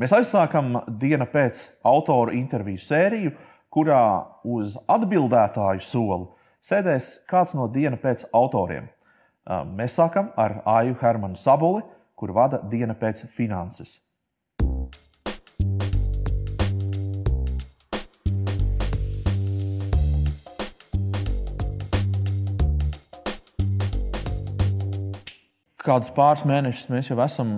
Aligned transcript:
Mēs 0.00 0.14
aizsākam 0.16 0.78
dienu 1.00 1.26
pēc 1.28 1.66
autora 1.84 2.32
interviju 2.32 2.80
sēriju, 2.80 3.32
kurā 3.72 4.04
uz 4.48 4.78
atbildētāju 4.90 5.84
soli 5.84 6.30
sēdēs 6.62 7.10
kāds 7.28 7.52
no 7.58 7.66
diena 7.72 7.98
pēc 8.00 8.24
autoriem. 8.32 8.86
Mēs 9.76 9.98
sākam 9.98 10.30
ar 10.38 10.60
Aju 10.78 10.96
Hermanu 11.00 11.36
Sabuli, 11.36 11.82
kur 12.16 12.32
vada 12.32 12.62
diena 12.70 12.94
pēc 12.94 13.26
finanses. 13.36 13.98
Kādus 25.82 26.12
pāris 26.14 26.44
mēnešus 26.46 26.90
mēs 26.92 27.08
jau 27.10 27.16
esam 27.24 27.48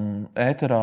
ēterā 0.41 0.81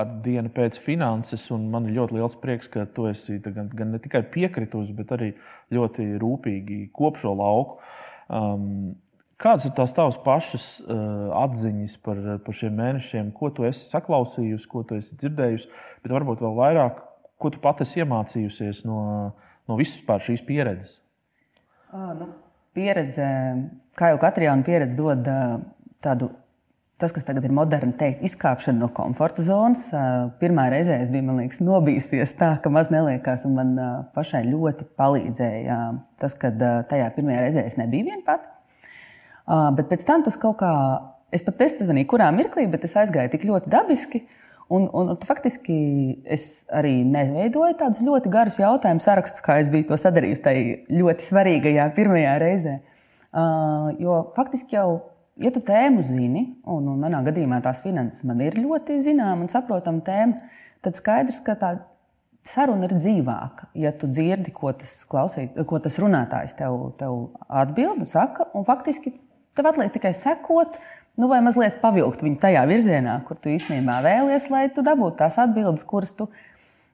ar 0.00 0.12
dienu 0.24 0.48
pēc 0.54 0.78
finanses, 0.80 1.42
man 1.52 1.84
ir 1.84 1.98
ļoti 1.98 2.16
liels 2.16 2.36
prieks, 2.40 2.70
ka 2.72 2.86
tu 2.96 3.04
esi 3.10 3.36
gan, 3.44 3.68
gan 3.76 3.92
ne 3.92 4.00
tikai 4.00 4.22
piekritusi, 4.32 4.94
bet 4.96 5.12
arī 5.12 5.34
ļoti 5.74 6.06
rūpīgi 6.22 6.86
kop 6.96 7.20
šo 7.20 7.34
lauku. 7.36 7.76
Um, 8.32 8.96
Kādas 9.38 9.68
ir 9.68 9.74
tās 9.76 9.92
tavas 9.94 10.16
pašas 10.18 10.64
uh, 10.82 11.28
atziņas 11.44 11.92
par, 12.02 12.18
par 12.42 12.56
šiem 12.58 12.72
mēnešiem, 12.74 13.28
ko 13.36 13.52
tu 13.54 13.68
esi 13.68 13.84
saklausījusi, 13.86 14.66
ko 14.66 14.82
tu 14.82 14.96
esi 14.98 15.14
dzirdējusi, 15.20 15.68
bet 16.02 16.14
varbūt 16.16 16.42
vēl 16.42 16.56
vairāk, 16.56 16.98
ko 17.38 17.52
tu 17.54 17.60
pati 17.62 17.84
esi 17.86 18.02
iemācījusies 18.02 18.82
no, 18.88 18.98
no 19.70 19.78
visas 19.78 20.26
šīs 20.26 20.42
pieredzes? 20.48 20.96
À, 21.92 22.16
nu, 22.18 22.32
pieredze, 22.74 23.28
kā 23.94 24.10
jau 24.10 24.18
jauna 24.18 24.66
pieredze, 24.66 24.98
dod 24.98 25.30
uh, 25.30 25.60
tādu 26.02 26.32
tas, 26.98 27.12
kas 27.14 27.26
tagad 27.26 27.46
ir 27.46 27.54
moderni 27.54 27.94
teikt, 27.98 28.24
izkāpšana 28.26 28.82
no 28.82 28.88
komforta 28.94 29.42
zonas. 29.46 29.86
Pirmā 30.40 30.66
reize 30.72 30.96
es 31.04 31.10
biju 31.12 31.36
liekas, 31.36 31.60
nobijusies 31.62 32.34
tā, 32.38 32.56
ka 32.62 32.72
maz 32.74 32.90
neliekās, 32.90 33.44
un 33.46 33.54
man 33.58 33.74
pašai 34.16 34.42
ļoti 34.48 34.88
palīdzēja 34.98 35.78
tas, 36.18 36.34
ka 36.38 36.50
tajā 36.90 37.10
pirmajā 37.14 37.44
reizē 37.44 37.64
es 37.68 37.78
nebiju 37.78 38.08
viena 38.10 38.24
pati. 38.26 38.50
Bet 39.78 39.86
pēc 39.92 40.02
tam 40.08 40.24
tas 40.26 40.36
kaut 40.40 40.58
kā, 40.60 40.72
es 41.34 41.44
pat 41.46 41.62
nepamanīju, 41.62 42.08
kurā 42.10 42.32
mirklī, 42.34 42.66
bet 42.70 42.84
es 42.88 42.96
aizgāju 42.98 43.32
tik 43.36 43.46
ļoti 43.48 43.70
dabiski. 43.72 44.24
Un, 44.68 44.84
un, 44.92 45.14
un 45.14 45.20
faktiski 45.24 45.78
es 46.28 46.66
arī 46.76 46.98
neveidoju 47.08 47.78
tādus 47.78 48.02
ļoti 48.04 48.28
garus 48.32 48.58
jautājumu 48.60 49.00
sarakstus, 49.00 49.40
kā 49.40 49.56
es 49.62 49.70
biju 49.70 49.86
to 49.88 49.96
sadarījusi 49.96 50.44
tajā 50.44 50.74
ļoti 50.92 51.24
svarīgajā 51.24 51.86
pirmajā 51.96 52.34
reizē. 52.42 52.74
Jo 54.02 54.18
faktiski 54.36 54.76
jau 54.76 54.90
ja 55.42 55.52
tu 55.54 55.62
tēmu 55.64 56.02
zini, 56.06 56.44
un, 56.66 56.88
un 56.92 56.98
manā 57.02 57.20
gadījumā 57.26 57.60
tās 57.64 57.82
finanses 57.84 58.26
man 58.28 58.42
ir 58.44 58.58
ļoti 58.58 58.98
zināma 59.04 59.44
un 59.44 59.52
saprotama 59.52 60.02
tēma, 60.04 60.42
tad 60.84 60.98
skaidrs, 60.98 61.40
ka 61.46 61.56
tā 61.58 61.72
saruna 62.46 62.88
ir 62.88 62.96
dzīvāka. 62.96 63.70
Ja 63.78 63.92
tu 63.96 64.08
dzirdi, 64.10 64.52
ko 64.54 64.72
tas, 64.76 65.00
klausīt, 65.08 65.56
ko 65.68 65.80
tas 65.84 65.98
runātājs 66.02 66.56
tev, 66.58 66.78
tev 67.00 67.28
atbild 67.48 68.06
saka, 68.08 68.48
un 68.56 68.66
faktiski 68.68 69.14
tev 69.58 69.70
atliek 69.72 69.92
tikai 69.94 70.14
sekot. 70.16 70.78
Nu, 71.18 71.26
vai 71.26 71.40
mazliet 71.42 71.80
pavilkt 71.82 72.20
viņu 72.22 72.38
tajā 72.38 72.60
virzienā, 72.70 73.16
kur 73.26 73.40
tu 73.42 73.50
īstenībā 73.50 73.96
vēlies, 74.04 74.44
lai 74.52 74.68
tu 74.70 74.84
dabūtu 74.86 75.18
tās 75.18 75.34
atbildes, 75.42 75.82
kuras 75.88 76.12
tu 76.14 76.28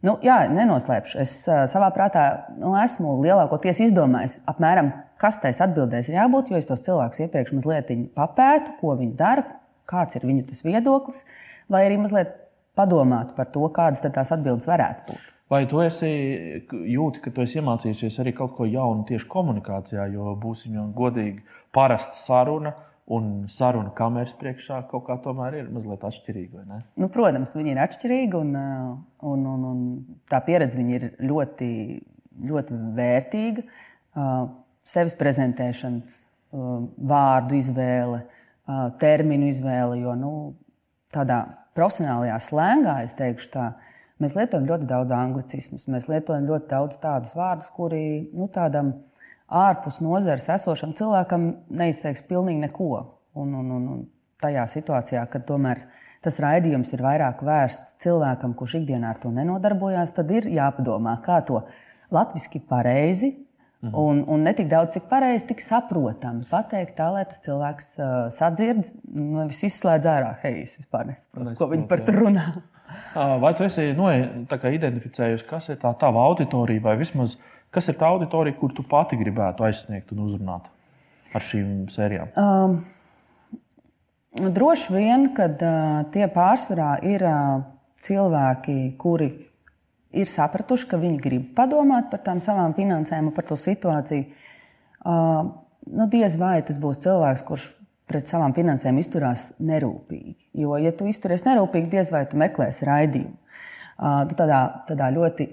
Nu, 0.04 0.18
jā, 0.24 0.42
nenoslēpšu. 0.52 1.18
Es 1.22 1.32
savā 1.48 1.88
prātā 1.94 2.24
nu, 2.60 2.74
esmu 2.76 3.16
lielākoties 3.24 3.80
izdomājis, 3.86 4.36
apmēram, 4.50 4.90
kas 5.20 5.38
tais 5.40 5.62
atbildēs 5.64 6.10
ir 6.10 6.18
jābūt, 6.18 6.50
jo 6.52 6.60
es 6.60 6.68
tos 6.68 6.84
cilvēkus 6.84 7.22
iepriekš 7.24 7.54
mazliet 7.56 7.92
papētu, 8.16 8.76
ko 8.82 8.98
viņi 9.00 9.14
dara, 9.16 9.46
kāds 9.88 10.18
ir 10.18 10.26
viņu 10.28 10.58
viedoklis, 10.66 11.22
lai 11.72 11.86
arī 11.86 11.96
mazliet 12.02 12.34
padomātu 12.76 13.36
par 13.38 13.48
to, 13.54 13.64
kādas 13.72 14.04
tās 14.04 14.34
atbildes 14.34 14.68
varētu 14.68 15.08
būt. 15.08 15.30
Vai 15.52 15.64
tu 15.68 15.80
esi 15.84 16.08
jūti, 16.72 17.20
ka 17.24 17.32
tu 17.32 17.44
esi 17.44 17.60
iemācījusies 17.60 18.16
arī 18.20 18.32
kaut 18.36 18.54
ko 18.56 18.68
jaunu 18.68 19.04
tieši 19.08 19.28
komunikācijā, 19.30 20.06
jo 20.12 20.32
būsim 20.40 20.76
jau 20.76 20.86
godīgi, 20.96 21.44
parasta 21.72 22.16
saruna 22.16 22.72
Un 23.12 23.24
saruna 23.52 23.90
kameras 23.92 24.32
priekšā 24.40 24.78
kaut 24.88 25.04
kā 25.10 25.18
tomēr 25.20 25.58
ir 25.58 25.66
mazliet 25.72 26.06
atšķirīga. 26.08 26.62
Nu, 26.96 27.10
protams, 27.12 27.52
viņi 27.52 27.74
ir 27.74 27.80
atšķirīgi, 27.84 28.38
un, 28.38 28.54
uh, 28.56 28.94
un, 29.28 29.42
un, 29.50 29.66
un 29.68 29.82
tā 30.32 30.40
pieredze 30.46 30.80
ir 30.80 31.10
ļoti, 31.20 31.68
ļoti 32.48 32.78
vērtīga. 32.96 33.66
Uh, 34.14 34.46
sevis 34.88 35.16
prezentēšanas, 35.20 36.16
uh, 36.56 36.86
vārdu 36.96 37.58
izvēle, 37.60 38.24
terminu 39.00 39.48
izvēle. 39.52 39.98
Jo 40.00 40.14
nu, 40.16 40.32
tādā 41.12 41.40
profesionālajā 41.76 42.38
slēngā, 42.42 42.98
es 43.04 43.16
teikšu, 43.18 43.50
tā, 43.54 43.66
mēs 44.22 44.36
lietojam 44.38 44.68
ļoti 44.68 44.88
daudz 44.90 45.14
anglicismus, 45.16 45.88
mēs 45.90 46.08
lietojam 46.10 46.46
ļoti 46.48 46.70
daudz 46.70 47.00
tādus 47.02 47.34
vārdus, 47.36 47.72
kuri 47.74 48.04
nu, 48.32 48.48
tādam 48.54 48.94
ārpus 49.54 50.00
nozares 50.04 50.48
esošam 50.56 50.94
cilvēkam 50.98 51.50
neizteiks 51.70 52.24
pilnīgi 52.28 52.66
neko. 52.66 52.90
Un, 53.34 53.54
un, 53.58 53.70
un, 53.74 53.86
un 53.90 54.02
tajā 54.42 54.66
situācijā, 54.70 55.24
kad 55.30 55.46
tomēr 55.48 55.80
tas 56.24 56.38
raidījums 56.40 56.92
ir 56.94 57.02
vairāk 57.04 57.42
vērsts 57.44 57.96
cilvēkam, 58.04 58.54
kurš 58.58 58.78
ikdienā 58.80 59.12
ar 59.12 59.18
to 59.22 59.32
nenodarbojās, 59.34 60.14
tad 60.16 60.30
ir 60.32 60.46
jāpadomā, 60.52 61.16
kā 61.24 61.40
to 61.46 61.64
latviešu 62.14 62.62
pareizi 62.68 63.32
mhm. 63.32 63.94
un, 64.00 64.22
un 64.30 64.46
ne 64.46 64.54
tik 64.56 64.70
daudz, 64.70 64.94
cik 64.96 65.08
pareizi, 65.10 65.48
tik 65.50 65.64
saprotami 65.64 66.46
pateikt, 66.50 66.94
tā 67.00 67.10
lai 67.12 67.24
tas 67.30 67.42
cilvēks 67.44 67.90
uh, 67.98 68.12
sadzird, 68.34 68.86
nevis 69.10 69.64
izslēdz 69.70 70.10
ārā, 70.14 70.30
hei, 70.44 70.62
es 70.68 70.78
vispār 70.80 71.10
nesaprotu, 71.10 71.58
ko 71.60 71.70
viņi 71.74 71.90
par 71.90 72.06
to 72.06 72.14
runā. 72.16 72.46
Vai 73.42 73.50
tu 73.56 73.64
esi 73.64 73.88
no, 73.96 74.10
identificējusi, 74.12 75.46
kas 75.48 75.70
ir 75.72 75.78
tā 75.82 75.90
tava 75.98 76.20
auditorija, 76.28 76.82
vai 76.84 76.92
vismaz 77.00 77.38
Kas 77.74 77.90
ir 77.90 77.96
tā 77.98 78.06
auditorija, 78.06 78.54
kur 78.58 78.70
tu 78.74 78.84
pati 78.86 79.18
gribētu 79.18 79.66
aizsniegt 79.66 80.12
un 80.14 80.26
uzrunāt 80.28 80.68
ar 81.34 81.42
šīm 81.42 81.88
sērijām? 81.90 82.30
Um, 82.38 82.76
droši 84.54 84.94
vien, 84.94 85.26
ka 85.34 85.48
uh, 85.50 86.04
tie 86.14 86.28
pārsvarā 86.30 86.92
ir 87.10 87.24
uh, 87.26 87.64
cilvēki, 88.04 88.76
kuri 89.00 89.30
ir 90.14 90.30
sapratuši, 90.30 90.88
ka 90.92 91.00
viņi 91.02 91.18
grib 91.22 91.50
padomāt 91.56 92.12
par 92.12 92.22
tām 92.26 92.42
savām 92.42 92.76
finansēm 92.76 93.30
un 93.30 93.34
par 93.34 93.48
to 93.48 93.58
situāciju. 93.58 94.28
Uh, 95.04 95.50
nu, 95.90 96.06
diez 96.12 96.38
vai 96.40 96.60
tas 96.66 96.78
būs 96.80 97.02
cilvēks, 97.02 97.42
kurš 97.48 97.66
pret 98.06 98.30
savām 98.30 98.54
finansēm 98.54 99.00
izturās 99.00 99.48
nerūpīgi. 99.58 100.36
Jo, 100.62 100.76
ja 100.78 100.94
tu 100.94 101.08
izturies 101.10 101.42
nerūpīgi, 101.48 101.90
diez 101.96 102.14
vai 102.14 102.22
tu 102.30 102.38
meklēsi 102.38 102.86
raidījumu. 102.86 103.36
Uh, 103.94 104.22
tu 104.30 104.38
tādā, 104.38 104.62
tādā 104.86 105.10
ļoti 105.14 105.48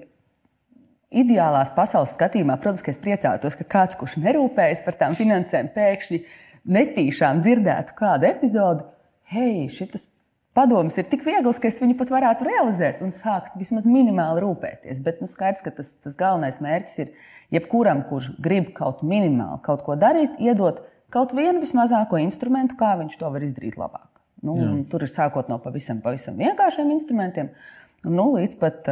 ideālās 1.11 1.73
pasaules 1.75 2.15
skatījumā, 2.15 2.55
protams, 2.61 2.83
ka 2.85 2.93
es 2.93 2.99
priecātos, 3.01 3.57
ka 3.59 3.67
kāds, 3.75 3.97
kurš 3.99 4.17
nerūpējas 4.23 4.81
par 4.85 4.97
tām 4.99 5.17
finansēm, 5.19 5.71
pēkšņi 5.75 6.23
netīšām 6.71 7.41
dzirdētu 7.43 7.95
kādu 7.97 8.29
epizodi. 8.29 8.87
Hei, 9.31 9.67
šis 9.71 10.07
padoms 10.55 10.97
ir 10.99 11.07
tik 11.11 11.25
viegls, 11.27 11.59
ka 11.61 11.69
es 11.71 11.79
viņu 11.83 11.97
pat 11.99 12.13
varētu 12.13 12.47
realizēt 12.47 13.03
un 13.03 13.13
sākt 13.15 13.57
vismaz 13.59 13.87
minimāli 13.87 14.43
rūpēties. 14.43 15.01
Bet 15.03 15.19
nu, 15.23 15.29
skaidrs, 15.31 15.63
ka 15.65 15.73
tas, 15.75 15.93
tas 16.03 16.17
galvenais 16.19 16.61
mērķis 16.63 17.03
ir 17.03 17.11
jebkuram, 17.55 18.05
kurš 18.09 18.31
grib 18.43 18.71
kaut 18.77 19.03
minimāli 19.07 19.59
kaut 19.67 19.83
ko 19.87 19.97
darīt, 19.99 20.39
iedot 20.43 20.83
kaut 21.11 21.35
vienu 21.35 21.63
vismazāko 21.63 22.19
instrumentu, 22.23 22.77
kā 22.79 22.95
viņš 22.99 23.19
to 23.19 23.31
var 23.31 23.43
izdarīt 23.47 23.79
labāk. 23.79 24.07
Nu, 24.41 24.55
tur 24.89 25.03
ir 25.05 25.11
sākot 25.11 25.51
no 25.51 25.59
pavisam, 25.61 25.99
pavisam 26.01 26.39
vienkāršiem 26.39 26.89
instrumentiem 26.95 27.51
Nu, 28.01 28.31
līdz 28.33 28.55
pat 28.57 28.87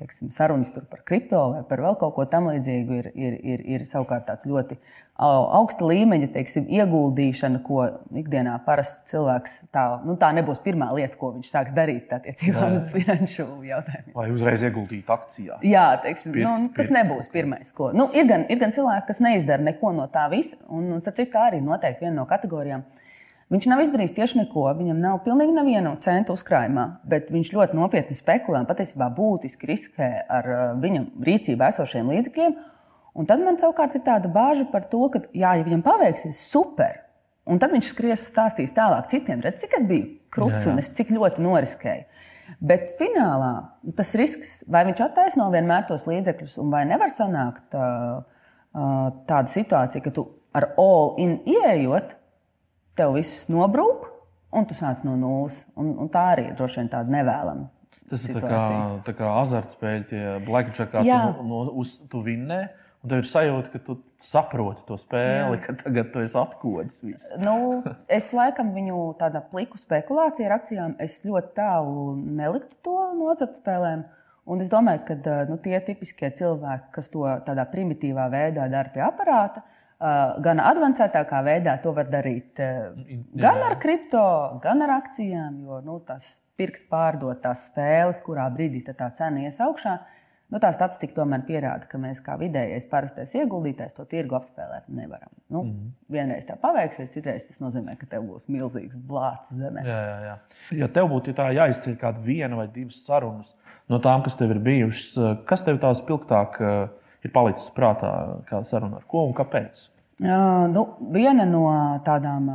teiksim, 0.00 0.32
sarunas 0.34 0.72
par 0.74 1.04
kripto 1.06 1.38
vai 1.52 1.60
par 1.66 1.78
vēl 1.84 1.94
kaut 2.00 2.16
ko 2.16 2.24
tamlīdzīgu 2.26 2.96
ir, 2.98 3.08
ir, 3.14 3.36
ir, 3.52 3.60
ir 3.76 3.84
savukārt 3.86 4.24
tāds 4.26 4.48
ļoti 4.50 4.80
augsta 5.22 5.86
līmeņa 5.86 6.26
teiksim, 6.34 6.64
ieguldīšana, 6.72 7.60
ko 7.62 7.84
ikdienā 8.18 8.56
parasts 8.66 9.04
cilvēks 9.12 9.54
tā, 9.70 9.84
nu, 10.02 10.16
tā 10.18 10.32
nebūs 10.34 10.58
pirmā 10.64 10.88
lieta, 10.96 11.14
ko 11.20 11.30
viņš 11.36 11.52
sāks 11.52 11.76
darīt 11.76 12.10
attiecībā 12.16 12.64
uz 12.74 12.88
finanšu 12.96 13.46
jautājumiem. 13.68 14.16
Vai 14.16 14.26
uzreiz 14.34 14.64
ieguldīt 14.66 15.12
akcijā? 15.14 15.60
Jā, 15.68 15.84
teiksim, 16.02 16.34
pirkt, 16.34 16.48
nu, 16.48 16.72
tas 16.72 16.88
pirkt. 16.88 16.96
nebūs 16.96 17.30
pirmais. 17.30 17.70
Ko. 17.76 17.92
Nu, 17.94 18.08
ir, 18.16 18.26
gan, 18.26 18.48
ir 18.50 18.58
gan 18.58 18.74
cilvēki, 18.74 19.06
kas 19.12 19.22
neizdara 19.22 19.62
neko 19.68 19.94
no 20.00 20.08
tā 20.10 20.26
visa, 20.32 20.58
un, 20.66 20.90
un 20.96 21.04
starp 21.04 21.20
citu, 21.20 21.30
tā 21.36 21.46
arī 21.52 21.62
noteikti 21.62 22.08
viena 22.08 22.24
no 22.24 22.26
kategorijām. 22.32 22.82
Uh, 22.82 23.01
Viņš 23.52 23.66
nav 23.68 23.82
izdarījis 23.82 24.14
tieši 24.16 24.38
neko, 24.38 24.64
viņam 24.78 25.00
nav 25.02 25.18
pilnīgi 25.26 25.52
nevienu 25.52 25.92
centu 26.00 26.32
uzkrājumā, 26.32 26.86
bet 27.04 27.28
viņš 27.34 27.50
ļoti 27.52 27.76
nopietni 27.76 28.16
spekulē 28.16 28.62
un 28.62 28.68
patiesībā 28.68 29.10
būtiski 29.12 29.68
riskē 29.68 30.08
ar 30.24 30.48
uh, 30.48 30.62
viņa 30.80 31.02
rīcībā 31.28 31.68
esošiem 31.68 32.08
līdzekļiem. 32.14 32.54
Un 33.20 33.28
tad 33.28 33.42
man 33.44 33.60
savukārt 33.60 33.98
ir 33.98 34.06
tāda 34.06 34.30
bāža 34.32 34.64
par 34.72 34.86
to, 34.88 35.02
ka, 35.12 35.20
jā, 35.36 35.50
ja 35.58 35.66
viņam 35.66 35.82
paveiksies 35.84 36.40
super, 36.48 37.02
un 37.44 37.60
tad 37.60 37.74
viņš 37.76 37.90
skries 37.92 38.24
stāstīs 38.30 38.72
tālāk 38.72 39.10
citiem, 39.12 39.44
redz, 39.44 39.60
cik 39.66 39.76
es 39.76 39.84
biju 39.84 40.08
krūts 40.32 40.70
un 40.70 40.80
es 40.80 40.88
cik 40.96 41.12
ļoti 41.12 41.44
noriskēju. 41.44 42.08
Bet 42.64 42.94
finālā 42.96 43.52
tas 43.98 44.14
risks, 44.16 44.54
vai 44.70 44.86
viņš 44.88 45.04
attaisno 45.04 45.50
vienmēr 45.52 45.84
tos 45.90 46.06
līdzekļus, 46.08 46.56
vai 46.72 46.86
nevar 46.88 47.12
sanākt 47.12 47.76
uh, 47.76 48.24
uh, 48.24 49.06
tāda 49.28 49.52
situācija, 49.52 50.04
ka 50.04 50.16
tu 50.16 50.24
ar 50.56 50.70
all 50.80 51.14
in 51.20 51.38
ieejot, 51.48 52.16
tev 52.98 53.16
viss 53.16 53.46
nobrūk, 53.52 54.08
un 54.52 54.66
tu 54.68 54.76
sāc 54.76 55.02
no 55.06 55.16
nulles. 55.18 55.58
Un, 55.78 55.94
un 56.04 56.10
tā 56.12 56.26
arī 56.34 56.50
droši 56.56 56.82
vien 56.82 56.92
tāda 56.92 57.12
nevēlama. 57.12 57.70
Tas 58.12 58.24
ir 58.28 58.36
tā 58.36 58.44
kā, 58.44 58.62
tā 59.06 59.14
kā 59.16 59.32
azartspēļi, 59.40 60.06
tie 60.10 60.22
blackjackā, 60.44 61.02
tu, 61.06 61.44
no, 61.48 61.64
uz, 61.80 61.96
tu 62.12 62.20
vinnē. 62.24 62.62
Un 63.02 63.10
tev 63.10 63.22
ir 63.24 63.26
sajūta, 63.26 63.70
ka 63.72 63.80
tu 63.82 63.96
saproti 64.20 64.84
to 64.86 64.94
spēli, 65.00 65.56
Jā. 65.56 65.62
ka 65.64 65.72
tagad 65.80 66.12
tu 66.14 66.20
esi 66.22 66.36
atkodis. 66.38 67.00
Nu, 67.42 67.80
es 68.06 68.28
laikam 68.36 68.70
viņu 68.76 69.08
tādā 69.18 69.40
pliku 69.50 69.80
spekulācijā 69.80 70.46
ar 70.46 70.54
akcijām, 70.60 70.94
es 71.02 71.18
ļoti 71.26 71.50
tālu 71.56 72.12
neliktu 72.14 72.78
to 72.86 72.98
no 73.18 73.32
azartspēlēm. 73.32 74.04
Un 74.52 74.62
es 74.62 74.70
domāju, 74.70 75.02
ka 75.08 75.34
nu, 75.50 75.58
tie 75.62 75.74
tipiskie 75.82 76.30
cilvēki, 76.38 76.92
kas 76.94 77.10
to 77.10 77.26
tādā 77.46 77.66
primitīvā 77.74 78.28
veidā 78.30 78.68
dara 78.70 78.94
pie 78.94 79.02
aparāta, 79.02 79.64
gan 80.42 80.60
avansētākā 80.60 81.42
veidā 81.46 81.76
to 81.82 81.92
var 81.94 82.08
darīt 82.10 82.58
gan 82.58 83.60
ar 83.66 83.76
kripto, 83.82 84.22
gan 84.62 84.82
ar 84.82 84.96
akcijām. 84.98 85.60
Jo 85.66 85.82
nu, 85.86 86.00
tas 86.06 86.40
pirkt, 86.58 86.88
pārdot 86.90 87.42
tās 87.42 87.68
spēles, 87.70 88.22
kurā 88.24 88.48
brīdī 88.50 88.82
tā 88.88 89.10
cena 89.14 89.46
ies 89.46 89.60
augšā 89.62 89.98
Nu, 90.52 90.60
tā 90.60 90.68
statistika 90.76 91.14
tomēr 91.16 91.46
pierāda, 91.48 91.86
ka 91.88 91.96
mēs 92.00 92.18
kā 92.24 92.34
vidējais 92.36 92.84
parastais 92.90 93.30
ieguldītājs 93.38 93.94
to 93.96 94.04
tirgu 94.08 94.36
apspēlēt 94.36 94.90
nevaram. 94.92 95.30
Nu, 95.48 95.62
mm 95.62 95.70
-hmm. 95.70 95.92
Vienreiz 96.12 96.44
tā 96.44 96.58
paveiksies, 96.60 97.12
citreiz 97.14 97.46
tas 97.48 97.60
nozīmē, 97.60 97.96
ka 97.96 98.06
tev 98.06 98.26
būs 98.28 98.50
milzīgs 98.52 98.98
blāts 99.08 99.54
zemē. 99.56 99.84
Jā, 99.86 100.00
jā, 100.08 100.18
jā. 100.26 100.34
Ja 100.80 100.88
tev 100.88 101.08
būtu 101.08 101.32
ja 101.32 101.48
jāizceļ 101.52 101.96
kāda 101.96 102.20
viena 102.20 102.56
vai 102.56 102.68
divas 102.68 103.00
sarunas 103.06 103.56
no 103.88 103.98
tām, 103.98 104.22
kas 104.22 104.36
tev 104.36 104.50
ir 104.50 104.58
bijušas, 104.58 105.46
kas 105.46 105.62
tev 105.62 105.78
tās 105.78 106.02
spilgtāk 106.04 106.60
eh, 106.60 106.88
ir 107.24 107.32
palicis 107.32 107.72
prātā, 107.72 108.42
kā 108.44 108.62
saruna 108.64 108.96
ar 108.96 109.04
ko 109.08 109.24
un 109.24 109.32
kāpēc? 109.32 109.88
Nu, 110.22 110.86
viena 111.10 111.46
no 111.48 111.66
tādām. 112.06 112.48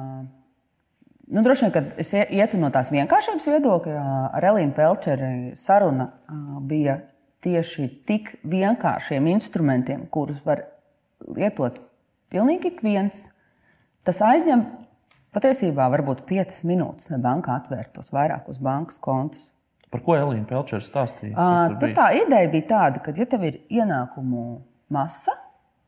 Nu, 1.28 1.44
droši 1.44 1.66
vien, 1.66 1.74
kad 1.76 1.90
es 2.00 2.14
ietu 2.16 2.60
no 2.62 2.70
tās 2.72 2.92
vienkāršības 2.94 3.48
viedokļa, 3.52 4.04
ar 4.38 4.48
Elīnu 4.54 4.72
Pelčeri 4.78 5.52
saruna 5.60 6.08
bija 6.64 7.02
tieši 7.44 7.90
tik 8.08 8.38
vienkāršiem 8.48 9.28
instrumentiem, 9.34 10.06
kurus 10.12 10.40
var 10.48 10.64
lietot 11.28 11.82
pilnīgi 12.32 12.72
ik 12.72 12.80
viens. 12.86 13.28
Tas 14.08 14.22
aizņem 14.24 14.64
patiesībā 15.36 15.90
varbūt 15.92 16.24
5 16.30 16.62
minūtes, 16.70 17.12
lai 17.12 17.20
bankā 17.24 17.60
atvērtu 17.60 18.00
tos 18.00 18.14
vairākus 18.16 18.62
bankas 18.64 19.02
kontus. 19.04 19.50
Par 19.92 20.04
ko 20.04 20.16
Elīna 20.16 20.48
Pelčera 20.48 20.84
stāstīja? 20.84 21.36
Uh, 21.36 21.76
tā 21.96 22.10
ideja 22.16 22.48
bija 22.52 22.70
tāda, 22.72 23.04
ka, 23.04 23.12
ja 23.16 23.28
tev 23.28 23.46
ir 23.48 23.60
ienākumu 23.72 24.48
masa, 24.92 25.36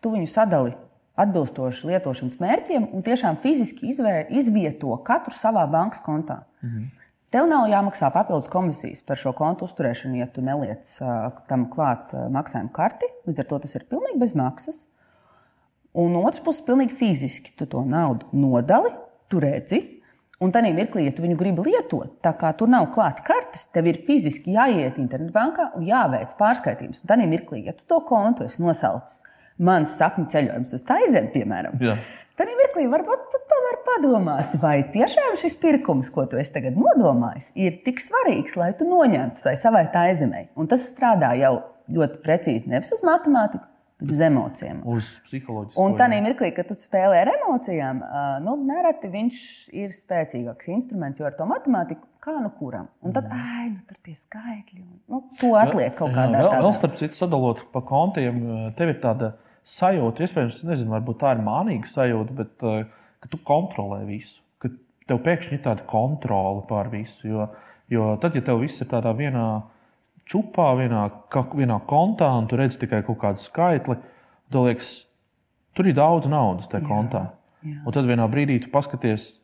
tu 0.04 0.12
viņu 0.14 0.28
sadali 0.32 0.76
atbilstoši 1.20 1.90
lietošanas 1.90 2.40
mērķiem 2.40 2.88
un 2.96 3.04
tiešām 3.06 3.40
fiziski 3.44 3.90
izvē, 3.92 4.16
izvieto 4.30 4.96
katru 5.06 5.36
savā 5.36 5.66
bankas 5.72 6.02
kontā. 6.06 6.44
-hmm. 6.62 6.88
Tev 7.30 7.46
nav 7.46 7.68
jāmaksā 7.70 8.10
papildus 8.10 8.48
komisijas 8.50 9.04
par 9.06 9.20
šo 9.22 9.36
kontu 9.38 9.68
uzturēšanu, 9.68 10.18
ja 10.18 10.26
tu 10.34 10.42
neliec 10.42 10.96
uh, 11.02 11.28
tam 11.48 11.68
klāt 11.70 12.16
uh, 12.16 12.26
maksājumu 12.34 12.72
karti. 12.74 13.06
Līdz 13.30 13.44
ar 13.44 13.46
to 13.52 13.60
tas 13.60 13.76
ir 13.76 13.86
pilnīgi 13.92 14.18
bez 14.18 14.34
maksas. 14.36 14.88
Un 15.94 16.14
no 16.14 16.24
otras 16.26 16.42
puses, 16.42 16.66
pilnīgi 16.66 16.98
fiziski 16.98 17.54
tu 17.58 17.68
to 17.70 17.84
naudu 17.86 18.26
nodali, 18.32 18.90
tu 19.30 19.40
redzi. 19.40 19.84
Un 20.42 20.54
tādā 20.56 20.72
mirklī, 20.74 21.04
ja 21.06 21.14
tu 21.14 21.22
viņu 21.22 21.36
gribi 21.38 21.66
lietot, 21.68 22.16
tā 22.24 22.32
kā 22.40 22.50
tur 22.58 22.70
nav 22.72 22.88
klāta 22.96 23.26
kartes, 23.28 23.68
tev 23.76 23.90
ir 23.92 24.00
fiziski 24.08 24.56
jāiet 24.56 24.98
internetbankā 25.02 25.74
un 25.76 25.84
jāveic 25.86 26.34
pārskaitījums. 26.40 27.04
Un 27.04 27.12
tādā 27.12 27.26
mirklī, 27.30 27.66
ja 27.68 27.76
tu 27.76 27.86
to 27.86 28.00
kontu 28.08 28.48
esi 28.48 28.64
nosaucis, 28.64 29.20
mans 29.60 29.98
sapņu 30.00 30.30
ceļojums 30.34 30.76
uz 30.78 30.86
Taizemi, 30.88 31.32
piemēram, 31.36 31.80
Jā. 31.84 31.98
tad 32.40 32.52
mirklī 32.60 32.88
varbūt 32.92 33.40
tomēr 33.50 33.80
padomāsi, 33.88 34.60
vai 34.62 34.78
tiešām 34.94 35.36
šis 35.40 35.58
pirkums, 35.62 36.12
ko 36.14 36.26
tu 36.30 36.40
esi 36.40 36.54
tagad 36.56 36.78
nodomājis, 36.80 37.52
ir 37.60 37.82
tik 37.86 38.02
svarīgs, 38.04 38.56
lai 38.60 38.72
tu 38.78 38.88
noņemtu 38.90 39.44
tai 39.44 39.56
savai 39.60 39.88
Taizemei. 39.94 40.48
Un 40.60 40.70
tas 40.72 40.88
strādā 40.92 41.34
jau 41.40 41.58
ļoti 41.90 42.24
precīzi 42.24 42.70
nevis 42.72 42.94
uz 42.96 43.02
matemātiku, 43.06 43.66
uz 44.06 44.22
emocijām. 44.24 44.84
Uz 44.88 45.12
psiholoģiju. 45.26 45.80
Un 45.84 45.98
tā 46.00 46.08
mirklī, 46.14 46.52
kad 46.56 46.70
tu 46.70 46.78
spēlē 46.80 47.24
ar 47.26 47.34
emocijām, 47.34 48.04
nu, 48.46 48.56
nereti 48.70 49.12
viņš 49.12 49.42
ir 49.82 49.92
spēcīgāks 49.96 50.72
instruments, 50.76 51.20
jo 51.20 51.28
ar 51.28 51.36
to 51.38 51.50
matemātiku 51.50 52.06
kā 52.24 52.36
nu 52.44 52.52
kuram. 52.60 52.88
Un 53.06 53.16
tad, 53.16 53.28
mm. 53.28 53.44
ai, 53.58 53.68
nu, 53.74 53.84
tur 53.88 54.00
tie 54.06 54.16
skaitļi, 54.16 54.82
nu, 55.12 55.22
to 55.40 55.54
atliek 55.60 55.96
kaut 55.98 56.14
kādā 56.16 56.42
veidā. 56.42 56.58
Vēl, 56.62 56.74
starp 56.76 56.98
citu, 57.00 57.16
sadalot 57.18 57.64
pa 57.74 57.84
kontiem, 57.88 58.40
tev 58.78 58.94
ir 58.94 59.00
tāda 59.04 59.34
sajūta, 59.70 60.26
iespējams, 60.26 60.62
nezinu, 60.68 60.94
varbūt 60.96 61.20
tā 61.22 61.34
ir 61.36 61.44
mānīga 61.46 61.90
sajūta, 61.90 62.36
bet 62.38 62.66
uh, 62.68 62.80
ka 63.22 63.32
tu 63.32 63.40
kontrolē 63.46 64.04
visu, 64.08 64.42
ka 64.62 64.72
tev 65.10 65.22
pēkšņi 65.26 65.58
ir 65.58 65.66
tāda 65.66 65.86
kontrole 65.90 66.64
pār 66.70 66.92
visu. 66.94 67.28
Jo, 67.30 67.50
jo 67.92 68.14
tad, 68.22 68.38
ja 68.38 68.46
tev 68.46 68.64
viss 68.64 68.82
ir 68.82 68.90
tādā 68.92 69.14
vienā 69.18 69.48
čupā, 70.30 70.72
vienā, 70.80 71.04
vienā 71.58 71.80
kontā, 71.90 72.32
un 72.38 72.48
tu 72.50 72.60
redz 72.60 72.80
tikai 72.82 73.02
kaut 73.06 73.20
kādu 73.22 73.44
skaitli, 73.44 73.98
tad 74.50 74.66
liekas, 74.66 74.94
tur 75.78 75.90
ir 75.90 75.98
daudz 75.98 76.30
naudas 76.32 76.70
tajā 76.72 76.86
kontā. 76.88 77.28
Jā. 77.66 77.82
Un 77.84 77.96
tad 77.96 78.08
vienā 78.08 78.26
brīdī 78.32 78.60
tu 78.64 78.74
paskaties, 78.74 79.36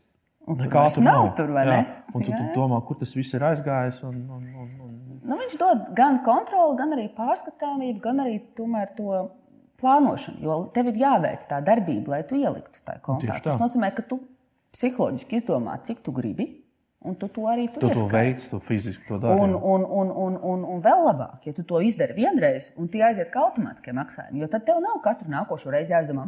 Nekā 0.45 0.83
tur 0.93 1.01
nav. 1.01 1.23
nav 1.23 1.31
tur, 1.33 1.49
jā, 1.57 1.77
un 2.13 2.21
tu, 2.21 2.29
tu 2.29 2.43
domā, 2.53 2.77
kur 2.85 2.99
tas 2.99 3.15
viss 3.17 3.33
ir 3.33 3.41
aizgājis. 3.47 4.03
Un, 4.05 4.19
un, 4.29 4.43
un, 4.61 4.67
un... 4.85 4.91
Nu, 5.25 5.37
viņš 5.39 5.55
dod 5.57 5.87
gan 5.97 6.19
kontroli, 6.25 6.75
gan 6.77 6.93
arī 6.93 7.07
pārskatāmību, 7.17 7.97
gan 8.03 8.21
arī 8.21 8.37
to 8.53 8.67
plānošanu. 9.81 10.43
Jo 10.43 10.59
tev 10.75 10.91
ir 10.91 11.01
jāveic 11.05 11.47
tā 11.49 11.61
darbība, 11.65 12.15
lai 12.15 12.21
tu 12.27 12.37
ieliktu 12.39 12.83
tajā 12.85 13.01
kontā. 13.05 13.39
Tas 13.43 13.59
nozīmē, 13.61 13.91
ka 13.95 14.05
tu 14.05 14.21
psiholoģiski 14.75 15.41
izdomā, 15.41 15.79
cik 15.87 16.03
tu 16.05 16.15
gribi. 16.15 16.51
Un 17.05 17.13
tu 17.21 17.27
to 17.29 17.43
arī 17.45 17.67
tu 17.69 17.83
to 17.85 18.07
veids, 18.09 18.47
tu 18.49 18.57
fiziski 18.65 19.03
to 19.05 19.19
dari. 19.21 19.37
Un, 19.37 19.51
un, 19.53 19.83
un, 19.85 20.09
un, 20.23 20.37
un, 20.41 20.63
un 20.73 20.79
vēl 20.81 21.03
labāk, 21.05 21.43
ja 21.45 21.53
tu 21.53 21.61
to 21.69 21.77
izdari 21.85 22.15
vienreiz, 22.17 22.71
un 22.81 22.89
tie 22.89 23.03
aiziet 23.05 23.29
kā 23.29 23.43
automātiskie 23.45 23.93
maksājumi. 23.93 24.41
Jo 24.41 24.49
tad 24.49 24.65
tev 24.65 24.79
nav 24.81 24.97
katru 25.05 25.29
nākošo 25.29 25.69
reizi 25.75 25.93
jāizdomā, 25.93 26.25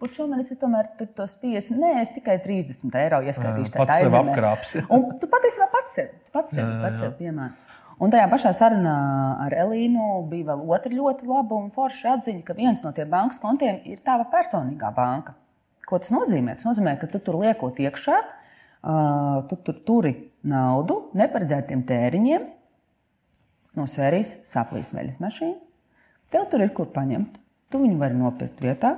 Varbūt 0.00 0.16
šomēnes 0.16 0.48
es 0.54 0.56
tomēr 0.56 0.86
tos 1.18 1.34
50, 1.42 1.76
nē, 1.76 1.88
es 2.00 2.12
tikai 2.14 2.38
30 2.40 2.94
eiro 3.02 3.18
ieskaitīšu. 3.26 3.72
Tā 3.74 3.98
ir 4.00 4.14
apkrāps. 4.16 4.70
Un 4.86 5.10
tu 5.20 5.28
patiesībā 5.28 5.66
pats 5.74 5.96
sevi, 5.98 6.14
pats 6.32 6.54
sevi, 6.56 6.76
pats 6.80 7.02
sevi 7.02 7.10
piemēram. 7.18 7.58
Un 8.00 8.08
tajā 8.08 8.30
pašā 8.32 8.54
sarunā 8.56 8.94
ar 9.44 9.54
Elīnu 9.66 10.22
bija 10.30 10.54
vēl 10.54 10.62
otra 10.72 10.92
ļoti 10.94 11.26
laba 11.28 11.58
un 11.58 11.68
forša 11.74 12.14
atziņa, 12.16 12.44
ka 12.46 12.56
viens 12.56 12.80
no 12.80 12.94
tiem 12.96 13.10
bankas 13.12 13.40
kontiem 13.42 13.82
ir 13.84 14.00
tava 14.04 14.24
personīgā 14.32 14.88
banka. 14.96 15.34
Ko 15.84 15.98
tas 16.00 16.12
nozīmē? 16.14 16.54
Tas 16.56 16.68
nozīmē, 16.68 16.94
ka 17.00 17.10
tu 17.10 17.20
tur 17.20 17.36
liekot 17.42 17.76
iekšā, 17.84 18.16
tu 19.50 19.58
tur 19.66 19.82
turi 19.84 20.14
naudu 20.48 21.10
neparedzētiem 21.20 21.82
tēriņiem 21.84 22.46
no 23.76 23.86
sērijas 23.90 24.38
saplīs 24.48 24.94
veļas 24.96 25.20
mašīna. 25.20 25.58
Tev 26.32 26.46
tur 26.50 26.64
ir 26.64 26.72
kur 26.74 26.88
paņemt. 26.94 27.36
Tu 27.70 27.78
viņu 27.78 28.00
vari 28.00 28.16
nopirkt 28.18 28.62
vietā, 28.64 28.96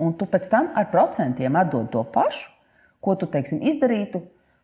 un 0.00 0.14
tu 0.16 0.28
pēc 0.30 0.46
tam 0.52 0.70
ar 0.78 0.86
procentiem 0.92 1.58
atdod 1.58 1.90
to 1.92 2.04
pašu, 2.14 2.52
ko 3.02 3.16
tu 3.18 3.26
teiksim, 3.28 3.60
izdarītu. 3.66 4.22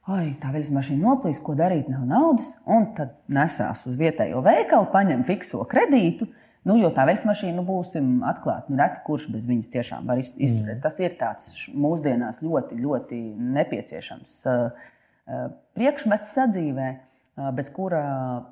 Ai, 0.08 0.30
tā 0.40 0.48
veļas 0.54 0.70
mašīna 0.72 1.04
noplīs, 1.04 1.38
ko 1.44 1.52
darīt, 1.58 1.88
nav 1.92 2.06
naudas. 2.08 2.54
Un 2.64 2.86
tad 2.96 3.12
nesās 3.32 3.84
uz 3.88 3.96
vietējo 3.98 4.40
veikalu, 4.44 4.88
paņem 4.94 5.24
fikso 5.28 5.60
kredītu. 5.68 6.30
Nu, 6.68 6.78
jo 6.80 6.88
tā 6.96 7.04
veļas 7.08 7.26
mašīna, 7.28 7.58
nu, 7.60 7.64
būsim 7.68 8.22
atklāti, 8.28 8.72
nu, 8.72 8.78
reti 8.80 9.02
kurš 9.04 9.28
bez 9.34 9.44
viņas 9.48 9.68
tiešām 9.72 10.08
var 10.08 10.20
izturēt. 10.20 10.78
Mm. 10.78 10.80
Tas 10.84 10.96
ir 11.00 11.14
tāds 11.20 11.66
mūsdienās 11.76 12.40
ļoti, 12.44 12.80
ļoti 12.80 13.20
nepieciešams 13.58 14.32
uh, 14.48 14.64
uh, 14.72 15.44
priekšmets 15.76 16.32
sadzīvē, 16.40 16.88
uh, 16.96 17.50
bez 17.56 17.68
kura 17.76 18.02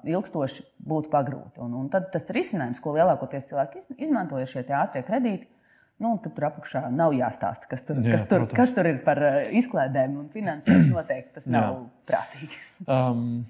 ilgstoši 0.04 0.64
būtu 0.92 1.12
pagrūti. 1.12 1.60
Un, 1.64 1.74
un 1.80 1.90
tad 1.92 2.12
tas 2.12 2.28
risinājums, 2.36 2.84
ko 2.84 2.94
lielākoties 2.96 3.48
cilvēki 3.48 3.84
izmanto, 3.96 4.40
ir 4.40 4.52
šie 4.52 4.64
ātrie 4.76 5.04
kredīti 5.08 5.48
Nu, 5.96 6.12
tad 6.20 6.34
tur 6.36 6.44
apakšā 6.50 6.82
nav 6.92 7.14
jāstāsta, 7.16 7.68
kas 7.70 7.84
tur, 7.88 8.02
Jā, 8.04 8.12
kas 8.12 8.26
tur, 8.28 8.42
protams. 8.44 8.56
kas 8.58 8.72
tur 8.76 8.88
ir 8.90 8.98
par 9.04 9.20
uh, 9.24 9.36
izklaidēm 9.56 10.18
un 10.20 10.26
finansēm. 10.32 10.90
Noteikti 10.96 11.38
tas 11.38 11.46
nav 11.52 11.70
Jā. 11.70 11.84
prātīgi. 12.12 12.62
Um, 12.92 13.46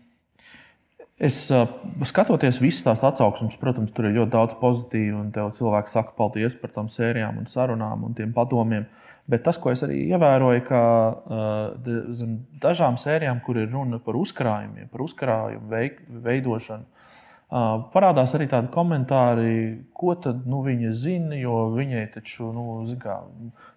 es 1.18 1.40
uh, 1.50 1.64
skatoties 2.06 2.60
visas 2.62 2.84
tās 2.86 3.02
atsauksmes, 3.08 3.56
protams, 3.58 3.90
tur 3.96 4.06
ir 4.06 4.14
ļoti 4.20 4.30
daudz 4.36 4.54
pozitīvu, 4.60 5.18
un 5.24 5.32
tev 5.34 5.50
cilvēki 5.58 5.90
saka 5.90 6.14
paldies 6.14 6.54
par 6.60 6.70
tām 6.76 6.86
sērijām 6.92 7.40
un 7.42 7.50
sarunām 7.50 8.06
un 8.06 8.14
tiem 8.14 8.30
padomiem. 8.36 8.86
Bet 9.26 9.42
tas, 9.42 9.58
ko 9.58 9.72
es 9.74 9.82
arī 9.82 10.04
ievēroju, 10.14 10.62
ka 10.68 10.82
uh, 11.10 12.36
dažām 12.62 12.94
sērijām, 13.02 13.42
kur 13.42 13.58
ir 13.58 13.72
runa 13.74 13.98
par 13.98 14.14
uzkrājumiem, 14.20 14.86
par 14.92 15.02
uzkrājumu 15.02 15.66
veik, 15.74 15.98
veidošanu, 16.28 16.86
Parādās 17.46 18.32
arī 18.34 18.48
tādi 18.50 18.72
komentāri, 18.74 19.50
ko 19.94 20.16
tad, 20.18 20.40
nu, 20.50 20.64
viņa 20.66 20.88
zina, 20.98 21.36
jo 21.38 21.68
viņai 21.76 22.02
taču 22.16 22.48
nu, 22.50 22.80
kā, 22.98 23.20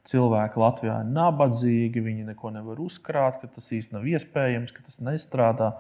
cilvēki 0.10 0.58
Latvijā 0.58 0.96
ir 1.04 1.12
nabadzīgi, 1.14 2.02
viņi 2.02 2.26
neko 2.32 2.50
nevar 2.56 2.80
uzkrāt, 2.82 3.38
ka 3.38 3.50
tas 3.54 3.68
īstenībā 3.70 4.00
nav 4.00 4.08
iespējams, 4.10 4.74
ka 4.74 4.88
tas 4.88 4.98
nestrādā. 5.06 5.76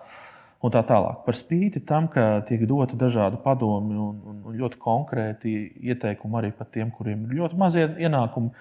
Un 0.59 0.73
tā 0.75 0.81
tālāk. 0.83 1.21
Par 1.23 1.37
spīti 1.39 1.79
tam, 1.87 2.09
ka 2.11 2.41
tiek 2.43 2.65
doti 2.67 2.97
dažādi 2.99 3.37
padomi 3.39 3.95
un, 3.95 4.17
un, 4.27 4.41
un 4.43 4.57
ļoti 4.59 4.75
konkrēti 4.83 5.53
ieteikumi 5.87 6.35
arī 6.35 6.49
par 6.57 6.67
tiem, 6.67 6.91
kuriem 6.91 7.21
ir 7.25 7.37
ļoti 7.37 7.59
mazie 7.61 7.85
ienākumi, 8.03 8.51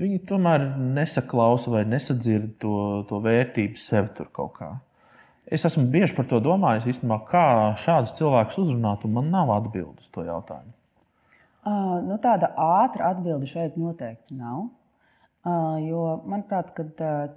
viņi 0.00 0.22
tomēr 0.26 0.64
nesaklausa 0.96 1.74
vai 1.76 1.84
nesadzird 1.86 2.56
to, 2.64 3.04
to 3.10 3.20
vērtību 3.20 3.78
sev 3.78 4.08
tur 4.16 4.32
kaut 4.32 4.56
kādā. 4.56 4.80
Es 5.52 5.66
esmu 5.68 5.84
bieži 5.92 6.16
par 6.16 6.24
to 6.30 6.40
domājis, 6.40 6.86
īstenībā, 6.88 7.18
kā 7.28 7.44
šādus 7.80 8.14
cilvēkus 8.16 8.62
uzrunāt, 8.62 9.04
un 9.04 9.12
man 9.18 9.28
nav 9.32 9.52
atbildes 9.58 10.06
uz 10.06 10.12
to 10.14 10.24
jautājumu. 10.24 10.72
Uh, 11.64 12.00
nu, 12.04 12.16
tāda 12.20 12.50
ātra 12.60 13.10
atbilde 13.12 13.48
šeit 13.48 13.76
noteikti 13.80 14.36
nav. 14.36 14.66
Uh, 15.44 15.76
jo, 15.84 16.02
manuprāt, 16.28 16.72
kad, 16.76 16.92
uh, 17.04 17.28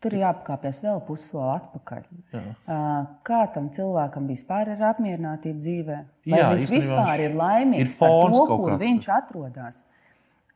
tur 0.00 0.16
ir 0.16 0.22
jāpakāpjas 0.24 0.80
vēl 0.84 1.00
pussoli 1.04 1.48
atpakaļ. 1.56 2.06
Jā. 2.32 2.42
Uh, 2.64 2.94
kā 3.24 3.42
tam 3.54 3.68
cilvēkam 3.72 4.28
vispār 4.28 4.72
ir 4.74 4.84
apmierinātība 4.90 5.64
dzīvē? 5.64 6.00
Vai 6.28 6.40
Jā, 6.40 6.48
viņš 6.56 6.72
vispār 6.72 7.24
ir 7.26 7.36
laimīgs 7.40 7.94
ir 7.94 8.00
par 8.00 8.34
to, 8.36 8.46
kur 8.52 8.76
viņš 8.80 9.12
atrodas? 9.16 9.82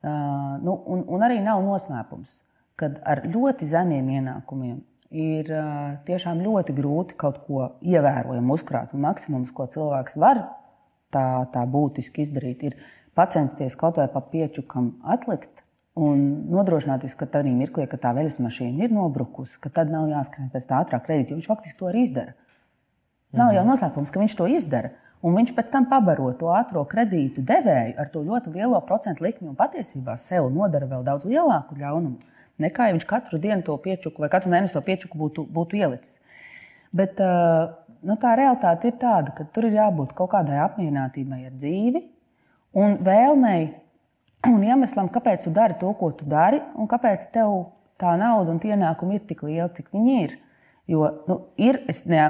Uh, 0.04 0.56
nu, 0.64 0.76
un, 0.92 1.04
un 1.16 1.24
arī 1.24 1.40
nav 1.44 1.64
noslēpums, 1.64 2.42
ka 2.76 2.92
ar 3.08 3.24
ļoti 3.24 3.68
zemiem 3.68 4.10
ienākumiem 4.18 4.82
ir 5.14 5.50
tiešām 6.06 6.42
ļoti 6.42 6.75
grūti 6.76 7.16
kaut 7.18 7.40
ko 7.47 7.68
ievērojamu 7.87 8.56
uzkrāt. 8.56 8.94
Un 8.97 9.04
maksimums, 9.06 9.52
ko 9.54 9.68
cilvēks 9.71 10.18
var 10.21 10.42
tā, 11.14 11.47
tā 11.54 11.62
būtiski 11.71 12.26
izdarīt, 12.26 12.64
ir 12.66 12.78
pacensties 13.14 13.78
kaut 13.78 14.00
vai 14.02 14.09
pa 14.11 14.23
piečukam 14.33 14.97
atlikt 15.06 15.62
un 15.94 16.25
nodrošināties, 16.50 17.14
ka 17.14 17.28
tādā 17.30 17.52
mirklī, 17.54 17.87
kad 17.87 18.02
tā 18.02 18.11
veļas 18.16 18.40
mašīna 18.42 18.88
ir 18.88 18.94
nobrukusi, 18.94 19.61
ka 19.62 19.71
tad 19.71 19.92
nav 19.94 20.09
jāskrien 20.11 20.50
pēc 20.50 20.66
tā 20.66 20.83
ātrā 20.83 20.99
kredīta, 21.04 21.30
jo 21.30 21.38
viņš 21.38 21.50
faktiski 21.52 21.78
to 21.78 21.90
arī 21.90 22.02
izdara. 22.09 22.35
Nav 23.35 23.54
jau 23.54 23.62
mhm. 23.62 23.71
noslēpums, 23.71 24.11
ka 24.14 24.23
viņš 24.23 24.37
to 24.38 24.50
izdara. 24.50 24.94
Un 25.25 25.38
viņš 25.38 25.54
pēc 25.56 25.71
tam 25.73 25.87
pabaro 25.88 26.28
to 26.37 26.50
ātrā 26.52 26.83
kredītu 26.90 27.42
devēju 27.47 27.94
ar 27.99 28.11
to 28.12 28.21
ļoti 28.26 28.52
lielo 28.59 28.80
procentu 28.85 29.25
likmi 29.25 29.49
un 29.49 29.56
patiesībā 29.56 30.18
sev 30.21 30.50
nodara 30.52 30.90
vēl 30.90 31.06
daudz 31.06 31.25
lielāku 31.25 31.78
ļaunumu 31.80 32.33
nekā 32.62 32.88
ja 32.88 32.96
viņš 32.96 33.06
katru 33.08 33.40
dienu 33.42 33.64
to 33.66 33.76
piečuku 33.82 34.23
vai 34.23 34.30
katru 34.32 34.52
mēnesi 34.52 34.76
to 34.76 34.82
piečuku 34.84 35.18
būtu, 35.18 35.46
būtu 35.50 35.78
ielicis. 35.80 36.18
Bet 36.94 37.18
nu, 37.18 38.16
tā 38.20 38.34
realitāte 38.38 38.90
ir 38.90 38.99
tāda, 39.00 39.34
ka 39.34 39.46
tur 39.50 39.66
ir 39.66 39.78
jābūt 39.80 40.14
kaut 40.14 40.30
kādai 40.37 40.61
apmierinātībai 40.62 41.40
ar 41.49 41.56
dzīvi 41.56 42.04
un 42.78 42.99
vēlmei 43.02 43.73
un 44.50 44.62
iemeslam, 44.62 45.08
kāpēc 45.12 45.46
tu 45.46 45.52
dari 45.54 45.78
to, 45.80 45.90
ko 45.99 46.11
tu 46.14 46.28
dari, 46.28 46.61
un 46.78 46.88
kāpēc 46.90 47.26
tev 47.34 47.54
tā 48.00 48.14
nauda 48.20 48.52
un 48.52 48.61
ienākumi 48.61 49.18
ir 49.18 49.26
tik 49.28 49.44
lieli, 49.46 49.70
cik 49.76 49.92
viņi 49.94 50.16
ir. 50.23 50.38
Jo 50.90 51.06
nu, 51.28 51.38
ir, 51.56 51.78
ne, 52.11 52.25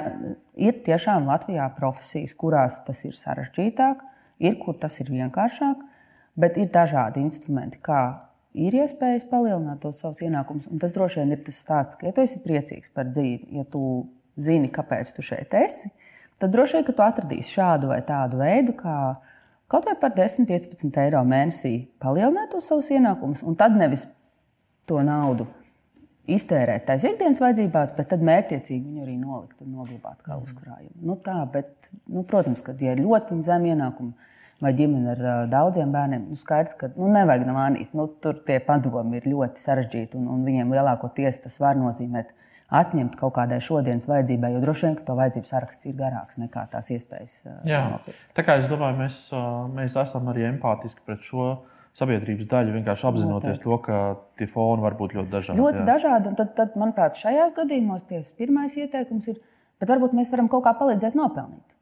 ir 0.54 0.76
tiešām 0.86 1.26
Latvijā 1.26 1.66
profesijas, 1.74 2.36
kurās 2.38 2.78
tas 2.86 3.00
ir 3.02 3.16
sarežģītāk, 3.18 4.04
ir 4.46 4.60
kur 4.60 4.78
tas 4.78 5.00
ir 5.02 5.10
vienkāršāk, 5.10 5.80
bet 6.38 6.60
ir 6.62 6.70
dažādi 6.74 7.24
instrumenti, 7.24 7.80
kā 7.82 8.04
ir 8.54 8.76
iespējas 8.78 9.26
palielināt 9.30 9.82
tos 9.82 10.00
savus 10.02 10.22
ienākumus. 10.24 10.68
Un 10.70 10.80
tas 10.82 10.94
droši 10.94 11.22
vien 11.22 11.34
ir 11.34 11.42
tas 11.46 11.58
stāsts, 11.64 11.98
ka, 11.98 12.06
ja 12.08 12.14
tu 12.14 12.22
esi 12.24 12.40
priecīgs 12.44 12.92
par 12.94 13.10
dzīvi, 13.10 13.50
ja 13.58 13.66
tu 13.70 13.82
zini, 14.40 14.70
kāpēc 14.72 15.12
tu 15.16 15.24
šeit 15.26 15.54
esi, 15.58 15.90
tad 16.42 16.54
droši 16.54 16.78
vien, 16.78 16.86
ka 16.86 16.94
tu 16.94 17.04
atradīsi 17.04 17.58
šādu 17.58 17.90
vai 17.90 18.00
tādu 18.06 18.40
veidu, 18.40 18.76
kā 18.78 18.96
kaut 19.70 19.88
vai 19.90 19.96
par 19.98 20.14
10, 20.16 20.46
15 20.50 21.02
eiro 21.02 21.22
mēnesī 21.26 21.76
palielināt 22.02 22.52
tos 22.54 22.70
savus 22.70 22.90
ienākumus, 22.94 23.42
un 23.46 23.58
tad 23.58 23.76
nevis 23.78 24.06
to 24.88 25.00
naudu 25.02 25.48
iztērēt 26.30 26.86
tās 26.88 27.04
ikdienas 27.04 27.42
vajadzībās, 27.42 27.92
bet 27.96 28.08
tad 28.14 28.22
mērķiecīgi 28.24 28.84
viņu 28.84 29.02
arī 29.04 29.16
nolikt 29.20 29.60
un 29.64 29.74
noglabāt 29.76 30.22
kā 30.24 30.38
uzkrājumu. 30.40 30.94
Nu, 31.04 31.18
tā, 31.20 31.36
bet, 31.52 31.90
nu, 32.08 32.24
protams, 32.28 32.62
ka 32.64 32.72
ja 32.80 32.94
ir 32.94 33.02
ļoti 33.04 33.42
zemi 33.44 33.74
ienākumi, 33.74 34.14
vai 34.62 34.72
ģimene 34.76 35.10
ar 35.14 35.24
uh, 35.24 35.34
daudziem 35.50 35.92
bērniem, 35.94 36.28
nu, 36.30 36.38
skaidrs, 36.38 36.76
ka 36.78 36.90
nu, 36.94 37.10
nevajag 37.14 37.44
nānīt. 37.48 37.92
Nu, 37.96 38.06
tur 38.22 38.38
tie 38.46 38.60
padomi 38.64 39.20
ir 39.20 39.28
ļoti 39.32 39.62
sarežģīti, 39.62 40.18
un, 40.20 40.30
un 40.36 40.46
viņiem 40.46 40.72
lielākoties 40.74 41.42
tas 41.44 41.58
var 41.62 41.78
nozīmēt 41.80 42.32
atņemt 42.74 43.18
kaut 43.20 43.34
kādai 43.36 43.60
šodienas 43.62 44.08
vajadzībai, 44.10 44.54
jo 44.54 44.62
droši 44.62 44.88
vien 44.88 44.96
to 45.06 45.14
vajadzību 45.18 45.50
saraksts 45.50 45.90
ir 45.90 45.98
garāks 45.98 46.40
nekā 46.40 46.64
tās 46.72 46.90
iespējas. 46.94 47.36
Uh, 47.44 47.60
Jā, 47.68 47.84
nopirkt. 47.92 48.24
tā 48.36 48.46
kā 48.46 48.58
es 48.62 48.70
domāju, 48.70 48.98
mēs, 49.02 49.20
mēs 49.74 49.98
esam 50.00 50.32
arī 50.32 50.48
empātiski 50.48 51.04
pret 51.06 51.22
šo 51.26 51.52
sabiedrības 51.94 52.48
daļu, 52.50 52.74
vienkārši 52.74 53.06
apzinoties 53.10 53.60
Noteikti. 53.60 53.68
to, 53.68 53.76
ka 53.84 53.98
tie 54.40 54.48
foni 54.50 54.82
var 54.82 54.96
būt 54.98 55.14
ļoti 55.14 55.30
dažādi. 55.30 55.62
Ļoti 55.62 55.82
jā. 55.82 55.86
dažādi. 55.86 56.32
Tad, 56.40 56.50
tad, 56.58 56.74
manuprāt, 56.80 57.20
šajos 57.20 57.54
gadījumos 57.58 58.08
tas 58.08 58.32
pirmais 58.38 58.74
ieteikums 58.80 59.30
ir, 59.30 59.38
bet 59.78 59.92
varbūt 59.92 60.16
mēs 60.18 60.32
varam 60.34 60.50
kaut 60.50 60.64
kā 60.66 60.74
palīdzēt 60.80 61.14
nopelnīt. 61.18 61.73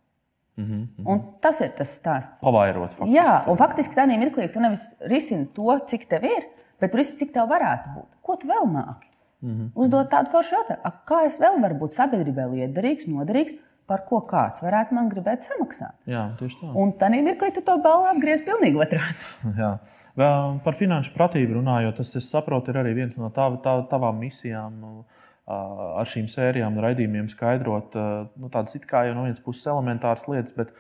Mm 0.63 0.89
-hmm. 0.89 1.13
Un 1.13 1.23
tas 1.41 1.61
ir 1.61 1.71
tas 1.77 1.95
stāsts. 2.01 2.41
Pavairot. 2.41 2.91
Faktiski. 2.91 3.17
Jā, 3.17 3.43
un 3.51 3.57
faktiski 3.57 3.97
tādā 3.97 4.19
mirklī 4.19 4.53
tu 4.53 4.61
nevis 4.61 4.95
risini 5.01 5.47
to, 5.55 5.79
cik 5.87 6.09
tev 6.09 6.25
ir, 6.25 6.47
bet 6.81 6.91
tu 6.91 6.97
risini, 6.97 7.19
cik 7.19 7.33
tev 7.33 7.49
varētu 7.49 7.97
būt. 7.97 8.09
Ko 8.23 8.37
tu 8.37 8.47
vēl 8.47 8.67
māki? 8.67 9.09
Mm 9.43 9.51
-hmm. 9.51 9.71
Uzdot 9.75 10.11
tādu 10.11 10.31
foršu 10.31 10.55
jautājumu, 10.55 10.93
kā 11.07 11.25
es 11.27 11.41
vēl 11.41 11.61
varu 11.63 11.75
būt 11.75 11.93
sabiedrībai 11.93 12.47
liederīgs, 12.51 13.09
noderīgs, 13.09 13.55
par 13.87 14.05
ko 14.09 14.23
kāds 14.29 14.63
varētu 14.63 14.97
man 14.97 15.11
gribēt 15.13 15.47
samaksāt. 15.47 15.97
Jā, 16.09 16.31
tieši 16.39 16.61
tā. 16.61 16.71
Un 16.79 16.95
tādā 17.01 17.23
mirklī 17.25 17.51
tu 17.55 17.63
to 17.67 17.77
balvu 17.83 18.09
apgriez 18.13 18.45
pilnīgi 18.47 18.79
otrādi. 18.79 19.19
Jā. 19.61 19.73
Vēl 20.19 20.59
par 20.65 20.77
finanšu 20.77 21.15
pratību 21.17 21.59
runājot, 21.59 21.97
tas, 21.97 22.17
es 22.17 22.29
saprotu, 22.31 22.73
ir 22.73 22.83
arī 22.83 22.95
viena 22.95 23.13
no 23.17 23.31
tav, 23.35 23.57
tav, 23.65 23.87
tavām 23.91 24.21
misijām. 24.21 25.05
Ar 25.51 26.07
šīm 26.07 26.29
sērijām, 26.31 26.77
raidījumiem 26.79 27.27
skaidrot 27.31 27.97
nu, 28.39 28.51
tādas 28.53 28.77
it 28.79 28.85
kā 28.87 29.09
jau 29.09 29.17
no 29.17 29.25
vienas 29.27 29.43
puses 29.43 29.67
elementāras 29.67 30.29
lietas, 30.31 30.55
bet, 30.55 30.71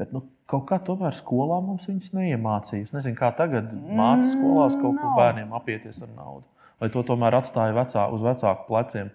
bet 0.00 0.10
nu, 0.14 0.24
kaut 0.50 0.64
kā 0.66 0.80
tomēr 0.82 1.14
skolā 1.14 1.60
mums 1.62 1.86
viņas 1.86 2.14
neiemācīja. 2.18 2.88
Es 2.88 2.94
nezinu, 2.96 3.14
kā 3.20 3.30
tagad 3.38 3.70
mācās 3.70 4.32
skolās 4.34 4.78
kaut 4.80 4.98
ko 4.98 5.14
bērniem 5.14 5.54
apieties 5.54 6.02
ar 6.02 6.10
naudu. 6.16 6.48
Vai 6.82 6.90
to 6.90 7.04
tomēr 7.06 7.38
atstāja 7.38 7.76
vecā, 7.76 8.08
uz 8.10 8.24
vecāku 8.24 8.66
pleciem, 8.66 9.12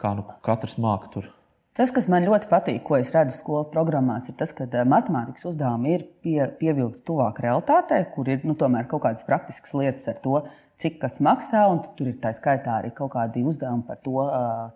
kā 0.00 0.16
nu 0.18 0.26
katrs 0.42 0.78
māca 0.82 1.12
tur. 1.14 1.30
Tas, 1.78 1.92
kas 1.94 2.08
man 2.10 2.26
ļoti 2.26 2.48
patīk, 2.50 2.80
ko 2.82 2.96
es 2.98 3.12
redzu 3.14 3.36
skolu 3.38 3.68
programmās, 3.70 4.26
ir 4.26 4.34
tas, 4.40 4.50
ka 4.56 4.66
matemātikas 4.90 5.46
uzdevumi 5.52 5.92
ir 5.94 6.02
pie, 6.24 6.40
pievilkti 6.58 7.04
tuvāk 7.06 7.38
realitātei, 7.44 8.02
kur 8.10 8.26
ir 8.28 8.42
nu, 8.42 8.56
kaut 8.58 9.04
kādas 9.04 9.22
praktiskas 9.28 9.76
lietas 9.78 10.08
ar 10.10 10.18
to, 10.24 10.40
cik 10.80 10.96
kas 11.02 11.18
maksā, 11.24 11.66
un 11.68 11.82
tur 11.96 12.08
ir 12.08 12.16
tā 12.22 12.32
skaitā 12.36 12.78
arī 12.80 12.90
kaut 12.96 13.12
kādi 13.12 13.44
uzdevumi 13.46 13.84
par 13.86 14.00
to, 14.04 14.24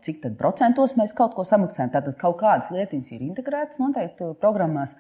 cik 0.05 0.29
procentos 0.39 0.97
mēs 1.01 1.17
kaut 1.17 1.35
ko 1.37 1.47
samaksājam. 1.49 1.93
Tātad 1.95 2.19
kaut 2.21 2.39
kādas 2.43 2.71
lietas 2.75 3.11
ir 3.15 3.25
integrētas 3.25 3.81
noteikti 3.81 4.35
programmās. 4.43 4.95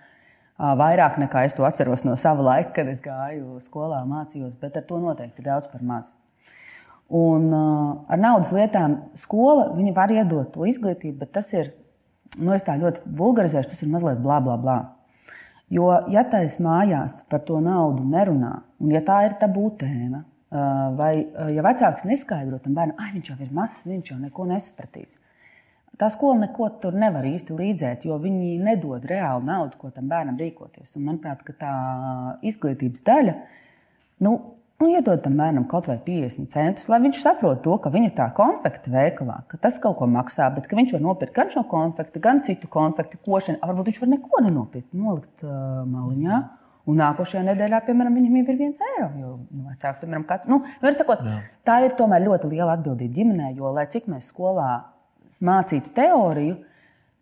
Vairāk 0.54 1.18
nekā 1.18 1.44
es 1.44 1.56
to 1.58 1.66
atceros 1.66 2.04
no 2.06 2.14
sava 2.16 2.44
laika, 2.46 2.76
kad 2.78 2.88
es 2.88 3.00
gāju 3.04 3.58
skolā, 3.61 4.04
mācījos, 4.06 4.54
bet 4.61 4.76
ar 4.78 4.84
to 4.88 5.00
noteikti 5.02 5.42
ir 5.42 5.50
daudz 5.50 5.70
par 5.73 5.82
maz. 5.82 6.14
Un 7.14 7.50
ar 7.52 8.20
naudas 8.20 8.52
lietām 8.54 9.00
skola 9.18 9.73
var 9.96 10.12
iedot 10.14 10.52
to 10.54 10.64
izglītību, 10.70 11.18
bet 11.20 11.34
tas 11.37 11.52
ir, 11.52 11.75
nu, 12.38 12.54
es 12.54 12.64
tā 12.64 12.78
ļoti 12.80 13.02
vulgarizēšu, 13.18 13.73
tas 13.75 13.82
ir 13.82 13.90
mazliet 13.92 14.23
blā, 14.25 14.38
blā, 14.44 14.56
blā. 14.61 14.78
Jo, 15.75 15.90
ja 16.12 16.23
taisa 16.28 16.62
mājās 16.62 17.23
par 17.28 17.42
to 17.44 17.58
naudu 17.61 18.04
nerunā, 18.06 18.61
un 18.80 18.94
ja 18.94 19.02
tā 19.04 19.25
ir 19.26 19.37
tabū 19.40 19.73
tēma, 19.80 20.23
Vai, 20.54 21.14
ja 21.50 21.62
vecāks 21.66 22.04
neskaidro 22.06 22.61
tam 22.62 22.76
bērnam, 22.76 22.99
ah, 23.02 23.11
viņš 23.11 23.30
jau 23.32 23.38
ir 23.42 23.54
mazs, 23.54 23.80
viņš 23.88 24.12
jau 24.12 24.18
neko 24.20 24.46
nesapratīs. 24.46 25.16
Tā 25.99 26.08
skola 26.11 26.44
neko 26.44 26.68
tur 26.82 26.94
nevar 26.99 27.26
īsti 27.26 27.54
līdzēt, 27.54 28.06
jo 28.06 28.18
viņi 28.23 28.56
nedod 28.62 29.02
reāli 29.11 29.46
naudu, 29.46 29.78
ko 29.78 29.90
tam 29.94 30.06
bērnam 30.11 30.38
rīkoties. 30.38 30.94
Un, 30.99 31.08
manuprāt, 31.08 31.42
tā 31.58 31.75
izglītības 32.46 33.02
daļa, 33.06 33.34
nu, 34.26 34.32
nu, 34.82 34.90
iedod 34.90 35.23
tam 35.26 35.38
bērnam 35.42 35.66
kaut 35.70 35.90
vai 35.90 36.00
50 36.06 36.50
centus, 36.54 36.88
lai 36.90 37.02
viņš 37.02 37.23
saprotu 37.23 37.62
to, 37.66 37.76
ka 37.82 37.94
viņa 37.94 38.14
tā 38.18 38.30
konfekta 38.34 38.94
veikalā, 38.94 39.40
ka 39.50 39.58
tas 39.58 39.78
kaut 39.82 39.99
ko 40.00 40.11
maksā, 40.11 40.50
bet 40.54 40.70
viņš 40.70 40.96
var 40.96 41.06
nopirkt 41.06 41.38
gan 41.38 41.54
šo 41.54 41.66
konfekti, 41.70 42.23
gan 42.23 42.42
citu 42.46 42.70
konfekti, 42.70 43.23
košanu. 43.26 43.62
Varbūt 43.62 43.90
viņš 43.90 44.02
var 44.02 44.14
neko 44.16 44.44
nenopirkt, 44.46 44.92
nolikt 44.94 45.46
uh, 45.46 45.82
maliņā. 45.82 46.37
Mm 46.42 46.61
Un 46.85 46.99
nākošajā 47.00 47.43
nedēļā, 47.47 47.81
piemēram, 47.87 48.17
viņam 48.19 48.35
jau 48.37 48.45
ir 48.53 48.59
viens 48.59 48.81
eiro. 48.91 49.07
Jo, 49.17 49.31
nu, 49.49 49.62
vecāki, 49.71 50.03
piemēram, 50.03 50.25
katru, 50.29 50.53
nu, 50.53 50.91
sakot, 50.99 51.23
Jā. 51.25 51.37
tā 51.64 51.79
ir 51.87 51.95
tomēr 51.97 52.26
ļoti 52.26 52.50
liela 52.53 52.75
atbildība 52.76 53.17
ģimenē, 53.21 53.53
jo, 53.57 53.71
lai 53.73 53.87
cik 53.93 54.11
mēs 54.12 54.29
skolā 54.35 54.71
mācītu 55.45 55.95
teoriju, 55.97 56.59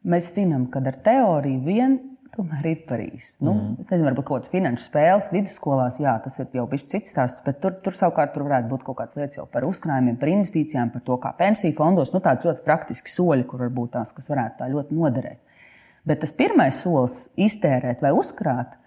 mēs 0.02 0.32
zinām, 0.34 0.66
ka 0.72 0.82
ar 0.82 0.98
teoriju 1.06 1.62
vien 1.62 1.94
tomēr 2.32 2.66
ir 2.70 2.82
parīs. 2.88 3.36
Nu, 3.44 3.52
mm. 3.52 3.84
Es 3.84 3.90
nezinu, 3.90 4.08
varbūt 4.08 4.26
kaut 4.26 4.40
kādas 4.40 4.52
finanšu 4.52 4.86
spēles 4.88 5.30
vidusskolās, 5.34 5.98
jā, 6.02 6.14
tas 6.24 6.40
ir 6.40 6.58
jau 6.58 6.66
bijis 6.70 6.88
cits 6.90 7.12
stāsts, 7.14 7.44
bet 7.44 7.60
tur, 7.62 7.76
tur 7.84 7.96
savukārt 7.96 8.32
tur 8.34 8.46
varētu 8.48 8.70
būt 8.72 8.84
kaut 8.86 8.98
kādas 9.02 9.18
lietas 9.20 9.38
jau 9.38 9.46
par 9.52 9.66
uzkrājumiem, 9.68 10.16
par 10.20 10.32
investīcijām, 10.32 10.92
par 10.94 11.04
to, 11.06 11.18
kā 11.22 11.34
pensiju 11.38 11.76
fondos, 11.76 12.14
nu, 12.14 12.22
tādi 12.24 12.48
ļoti 12.48 12.64
praktiski 12.64 13.12
soļi, 13.12 13.46
kur 13.48 13.66
varbūt 13.66 13.94
tās, 13.98 14.14
kas 14.16 14.32
varētu 14.32 14.62
tā 14.62 14.70
ļoti 14.72 14.96
noderēt. 14.96 15.60
Bet 16.08 16.24
tas 16.24 16.32
pirmais 16.34 16.80
solis 16.82 17.26
iztērēt 17.38 18.00
vai 18.02 18.14
uzkrāt, 18.16 18.78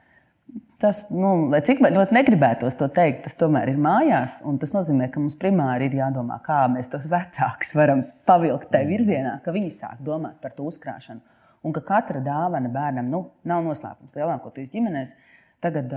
Tas, 0.79 1.05
nu, 1.11 1.49
cik 1.65 1.79
man 1.83 1.95
ļoti 1.97 2.15
negribētos 2.15 2.77
to 2.79 2.87
teikt, 2.93 3.23
tas 3.25 3.37
tomēr 3.39 3.71
ir 3.71 3.79
mājās. 3.81 4.37
Tas 4.61 4.73
nozīmē, 4.75 5.09
ka 5.11 5.21
mums 5.21 5.37
primāri 5.39 5.89
ir 5.89 5.97
jādomā, 5.99 6.37
kā 6.45 6.61
mēs 6.71 6.91
tos 6.91 7.07
vecākus 7.11 7.73
varam 7.77 8.05
pavilkt 8.29 8.69
tajā 8.73 8.87
virzienā, 8.89 9.37
ka 9.43 9.55
viņi 9.55 9.73
sāk 9.73 10.03
domāt 10.05 10.37
par 10.43 10.53
to 10.55 10.67
uzkrāšanu. 10.69 11.23
Un 11.65 11.73
ka 11.73 11.81
katra 11.85 12.21
dāvana 12.23 12.69
bērnam 12.71 13.09
nu, 13.09 13.23
nav 13.47 13.63
noslēpums. 13.65 14.13
Lielākoties 14.15 14.69
ģimenēs 14.73 15.15
Tagad 15.63 15.93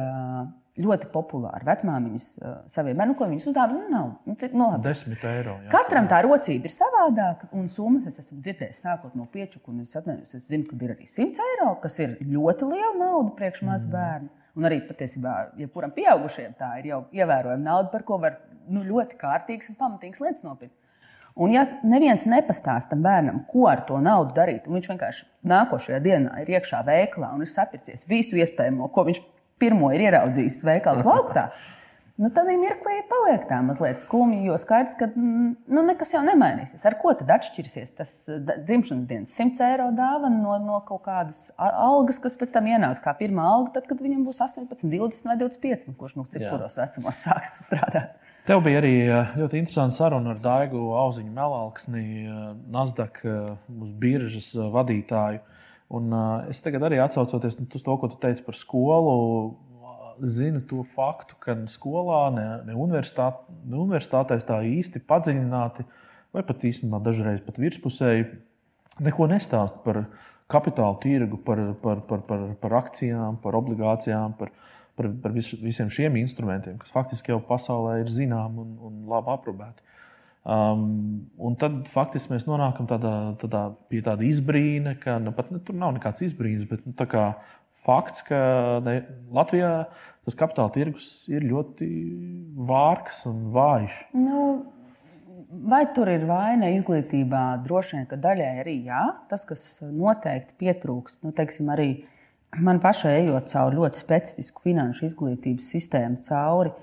ļoti 0.79 1.09
populāri 1.11 1.67
vecmāmiņas 1.67 2.27
saviem 2.71 2.97
bērniem, 3.01 3.17
ko 3.19 3.27
viņas 3.29 3.49
uzdāvina 3.51 3.89
nav. 3.91 4.13
Nu, 4.29 4.37
cik, 4.39 4.55
nu, 4.55 4.69
labi. 4.71 4.87
Desmit 4.87 5.25
eiro. 5.27 5.57
Jā, 5.65 5.73
Katram 5.75 6.07
tā 6.11 6.21
rocība 6.25 6.71
ir 6.71 6.73
savādāka, 6.73 7.49
un 7.59 7.67
summas 7.73 8.07
es 8.09 8.21
esmu 8.23 8.39
dzirdējis 8.45 8.85
sākot 8.87 9.17
no 9.19 9.27
piečuku, 9.33 9.75
un 9.75 9.83
es, 9.83 9.97
atvainojos, 9.99 10.37
es 10.39 10.47
zinu, 10.49 10.69
ka 10.71 10.79
ir 10.79 10.95
arī 10.95 11.09
100 11.11 11.43
eiro, 11.49 11.73
kas 11.83 11.99
ir 12.05 12.15
ļoti 12.23 12.71
liela 12.71 12.95
nauda 13.01 13.35
priekš 13.41 13.65
mazu 13.67 13.91
bērnu. 13.93 14.31
Un 14.59 14.67
arī 14.67 14.81
patiesībā, 14.89 15.35
ja 15.61 15.69
kuram 15.71 15.93
pieaugušiem 15.95 16.57
tā 16.59 16.73
ir 16.81 16.91
jau 16.91 17.05
ievērojama 17.15 17.63
nauda, 17.63 17.93
par 17.93 18.03
ko 18.07 18.19
var 18.19 18.41
nu, 18.67 18.83
ļoti 18.83 19.19
kārtīgas 19.21 19.71
un 19.71 19.79
pamatīgas 19.79 20.23
lietas 20.25 20.47
nopirkt. 20.47 20.75
Un, 21.39 21.53
ja 21.55 21.63
neviens 21.87 22.25
nepastāsta 22.27 22.97
tam 22.97 23.05
bērnam, 23.05 23.45
ko 23.47 23.69
ar 23.71 23.85
to 23.87 24.01
naudu 24.03 24.35
darīt, 24.35 24.67
un 24.67 24.75
viņš 24.75 24.89
vienkārši 24.91 25.27
nākošajā 25.47 26.01
dienā 26.03 26.41
ir 26.43 26.51
iekšā 26.57 26.81
veikalā 26.89 27.31
un 27.37 27.45
ir 27.45 27.53
sapircies 27.53 28.09
visu 28.11 28.41
iespējamo, 28.43 28.89
ko 28.91 29.05
viņš 29.07 29.21
pirmo 29.63 29.93
ir 29.95 30.09
ieraudzījis 30.09 30.59
veikala 30.67 31.05
plauktā, 31.07 31.49
nu, 32.19 32.29
tad 32.35 32.49
mirklī 32.51 32.99
paliek 33.09 33.45
tā 33.49 33.61
mazliet 33.65 34.03
skumji, 34.03 34.41
jo 34.49 34.57
skaidrs, 34.61 34.97
ka 34.99 35.07
mm, 35.09 35.51
nu, 35.71 35.85
nekas 35.87 36.13
jau 36.15 36.23
nemainīsies. 36.27 36.85
Ar 36.89 36.97
ko 37.01 37.15
tad 37.19 37.31
atšķirsies 37.37 37.95
tas 37.99 38.15
dzimšanas 38.67 39.07
dienas 39.11 39.35
100 39.39 39.65
eiro 39.69 39.89
dāvana 39.97 40.41
no, 40.41 40.57
no 40.63 40.81
kaut 40.89 41.05
kādas 41.07 41.47
algas, 41.59 42.19
kas 42.23 42.39
pēc 42.41 42.57
tam 42.57 42.71
ienāks 42.71 43.05
kā 43.05 43.15
pirmā 43.19 43.47
alga, 43.53 43.77
tad, 43.79 43.87
kad 43.91 44.03
viņam 44.03 44.27
būs 44.27 44.43
18, 44.49 44.89
20 44.91 45.31
vai 45.31 45.39
25, 45.41 45.87
nu, 45.91 45.95
kurš 45.99 46.19
nu 46.19 46.27
cik 46.33 46.49
kuros 46.49 46.79
vecumos 46.81 47.23
sāks 47.29 47.61
strādāt. 47.69 48.19
Tev 48.49 48.63
bija 48.65 48.81
arī 48.81 48.95
ļoti 49.37 49.59
interesanta 49.61 49.93
saruna 49.93 50.33
ar 50.33 50.39
Daigu 50.41 50.87
Auziņu 50.97 51.33
Melalksni, 51.37 52.05
Nasdaq 52.73 53.21
uz 53.29 53.91
biržas 54.01 54.55
vadītāju. 54.73 55.43
Un, 55.89 56.11
uh, 56.13 56.45
es 56.53 56.61
tagad 56.61 56.85
arī 56.85 56.99
atsaucoties 57.01 57.57
nu, 57.57 57.65
uz 57.73 57.85
to, 57.85 57.95
ko 57.97 58.11
tu 58.13 58.19
teici 58.21 58.45
par 58.45 58.57
skolu, 58.57 59.13
zinu 60.23 60.63
to 60.69 60.83
faktu, 60.87 61.37
ka 61.43 61.55
skolā, 61.71 62.23
ne, 62.35 62.47
ne, 62.69 62.77
universitāt, 62.77 63.41
ne 63.69 63.79
universitātēs 63.81 64.47
tā 64.49 64.61
īsti 64.67 65.03
padziļināti, 65.09 65.87
vai 66.35 66.45
pat 66.47 66.65
īstenībā 66.69 67.01
dažreiz 67.05 67.43
pat 67.45 67.61
virspusēji, 67.63 68.27
neko 69.05 69.29
nestāst 69.31 69.81
par 69.85 70.05
kapitāla 70.51 70.97
tirgu, 71.03 71.41
par, 71.45 71.63
par, 71.83 72.03
par, 72.09 72.25
par, 72.29 72.45
par 72.61 72.77
akcijām, 72.81 73.39
par 73.43 73.59
obligācijām, 73.59 74.37
par, 74.39 74.53
par, 74.99 75.11
par 75.23 75.35
vis, 75.35 75.53
visiem 75.63 75.91
šiem 75.93 76.17
instrumentiem, 76.21 76.79
kas 76.81 76.95
faktiski 76.95 77.35
jau 77.35 77.41
pasaulē 77.45 78.01
ir 78.03 78.13
zināmi 78.13 78.65
un, 78.65 78.75
un 78.89 79.05
labi 79.13 79.35
aprobēti. 79.35 79.85
Um, 80.49 81.29
un 81.45 81.57
tad 81.61 81.83
faktiski 81.93 82.33
mēs 82.33 82.47
nonākam 82.49 82.87
tādā, 82.89 83.35
tādā, 83.37 83.67
pie 83.91 83.99
tāda 84.07 84.25
izbrīna, 84.25 84.95
ka 84.97 85.19
nu, 85.21 85.35
pat, 85.37 85.51
ne, 85.53 85.61
tur 85.61 85.77
nav 85.77 85.93
nekāds 85.97 86.25
izbrīns, 86.25 86.65
bet 86.71 86.87
nu, 86.89 86.95
fakts, 87.85 88.25
ka 88.29 88.39
ne, 88.85 89.01
Latvijā 89.35 89.73
tas 90.27 90.37
kapitāla 90.39 90.73
tirgus 90.75 91.09
ir 91.31 91.47
ļoti 91.49 91.89
vārgs 92.69 93.23
un 93.31 93.47
vājš. 93.55 94.01
Nu, 94.19 94.43
vai 95.49 95.85
tur 95.95 96.11
ir 96.13 96.27
vaina 96.29 96.71
izglītībā? 96.75 97.45
Droši 97.65 97.97
vien, 97.97 98.07
ka 98.11 98.21
daļai 98.21 98.53
arī 98.65 98.77
jā. 98.89 99.05
Tas, 99.31 99.47
kas 99.49 99.65
noteikti 99.83 100.59
pietrūkst, 100.61 101.23
nu, 101.25 101.33
teiksim, 101.37 101.71
arī 101.75 101.91
man 102.65 102.81
pašai 102.83 103.15
ejot 103.23 103.51
cauri 103.53 103.81
ļoti 103.81 104.03
specifisku 104.03 104.69
finanšu 104.69 105.09
izglītības 105.09 105.73
sistēmu 105.77 106.23
cauri. 106.29 106.75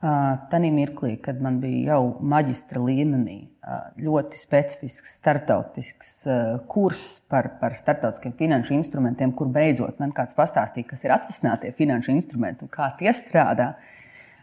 Uh, 0.00 0.38
Tanī 0.48 0.70
mirklī, 0.72 1.18
kad 1.20 1.42
man 1.44 1.58
bija 1.60 1.92
jau 1.92 2.04
maģistra 2.24 2.80
līmenī 2.80 3.42
ļoti 4.00 4.38
specifisks 4.40 5.18
starptautisks 5.20 6.14
kurs 6.72 7.02
par, 7.28 7.50
par 7.60 7.76
starptautiskiem 7.76 8.32
finanšu 8.38 8.72
instrumentiem, 8.78 9.34
kur 9.36 9.50
beidzot 9.52 10.00
man 10.00 10.14
kāds 10.16 10.36
pastāstīja, 10.38 10.88
kas 10.88 11.04
ir 11.04 11.12
atvesinātie 11.12 11.74
finanšu 11.76 12.14
instrumenti 12.14 12.64
un 12.64 12.72
kā 12.72 12.88
tie 12.98 13.12
strādā. 13.12 13.74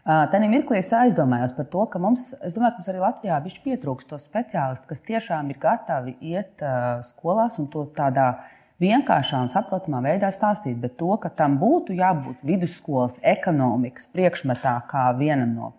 Tanī 0.06 0.46
mirklī 0.48 0.78
es 0.78 0.92
aizdomājos 0.94 1.52
par 1.56 1.66
to, 1.72 1.82
ka 1.90 2.00
mums, 2.00 2.30
domāju, 2.38 2.76
ka 2.76 2.78
mums 2.78 2.92
arī 2.92 3.02
Latvijā 3.02 3.40
pietrūkst 3.66 4.08
to 4.08 4.20
speciālistu, 4.22 4.86
kas 4.88 5.04
tiešām 5.10 5.50
ir 5.50 5.58
gatavi 5.60 6.14
iet 6.30 6.62
skolās 7.10 7.58
un 7.58 7.66
to 7.74 7.88
tādā 7.98 8.30
veidā 8.30 8.57
vienkāršā 8.82 9.40
un 9.42 9.50
saprotamā 9.52 10.02
veidā 10.04 10.30
stāstīt, 10.34 10.78
bet 10.82 10.96
to, 11.00 11.10
ka 11.22 11.30
tam 11.34 11.58
būtu 11.60 11.96
jābūt 11.98 12.44
vidusskolas 12.46 13.18
ekonomikas 13.22 14.10
priekšmetā 14.14 14.74
kā 14.90 15.08
vienam 15.18 15.54
no 15.56 15.72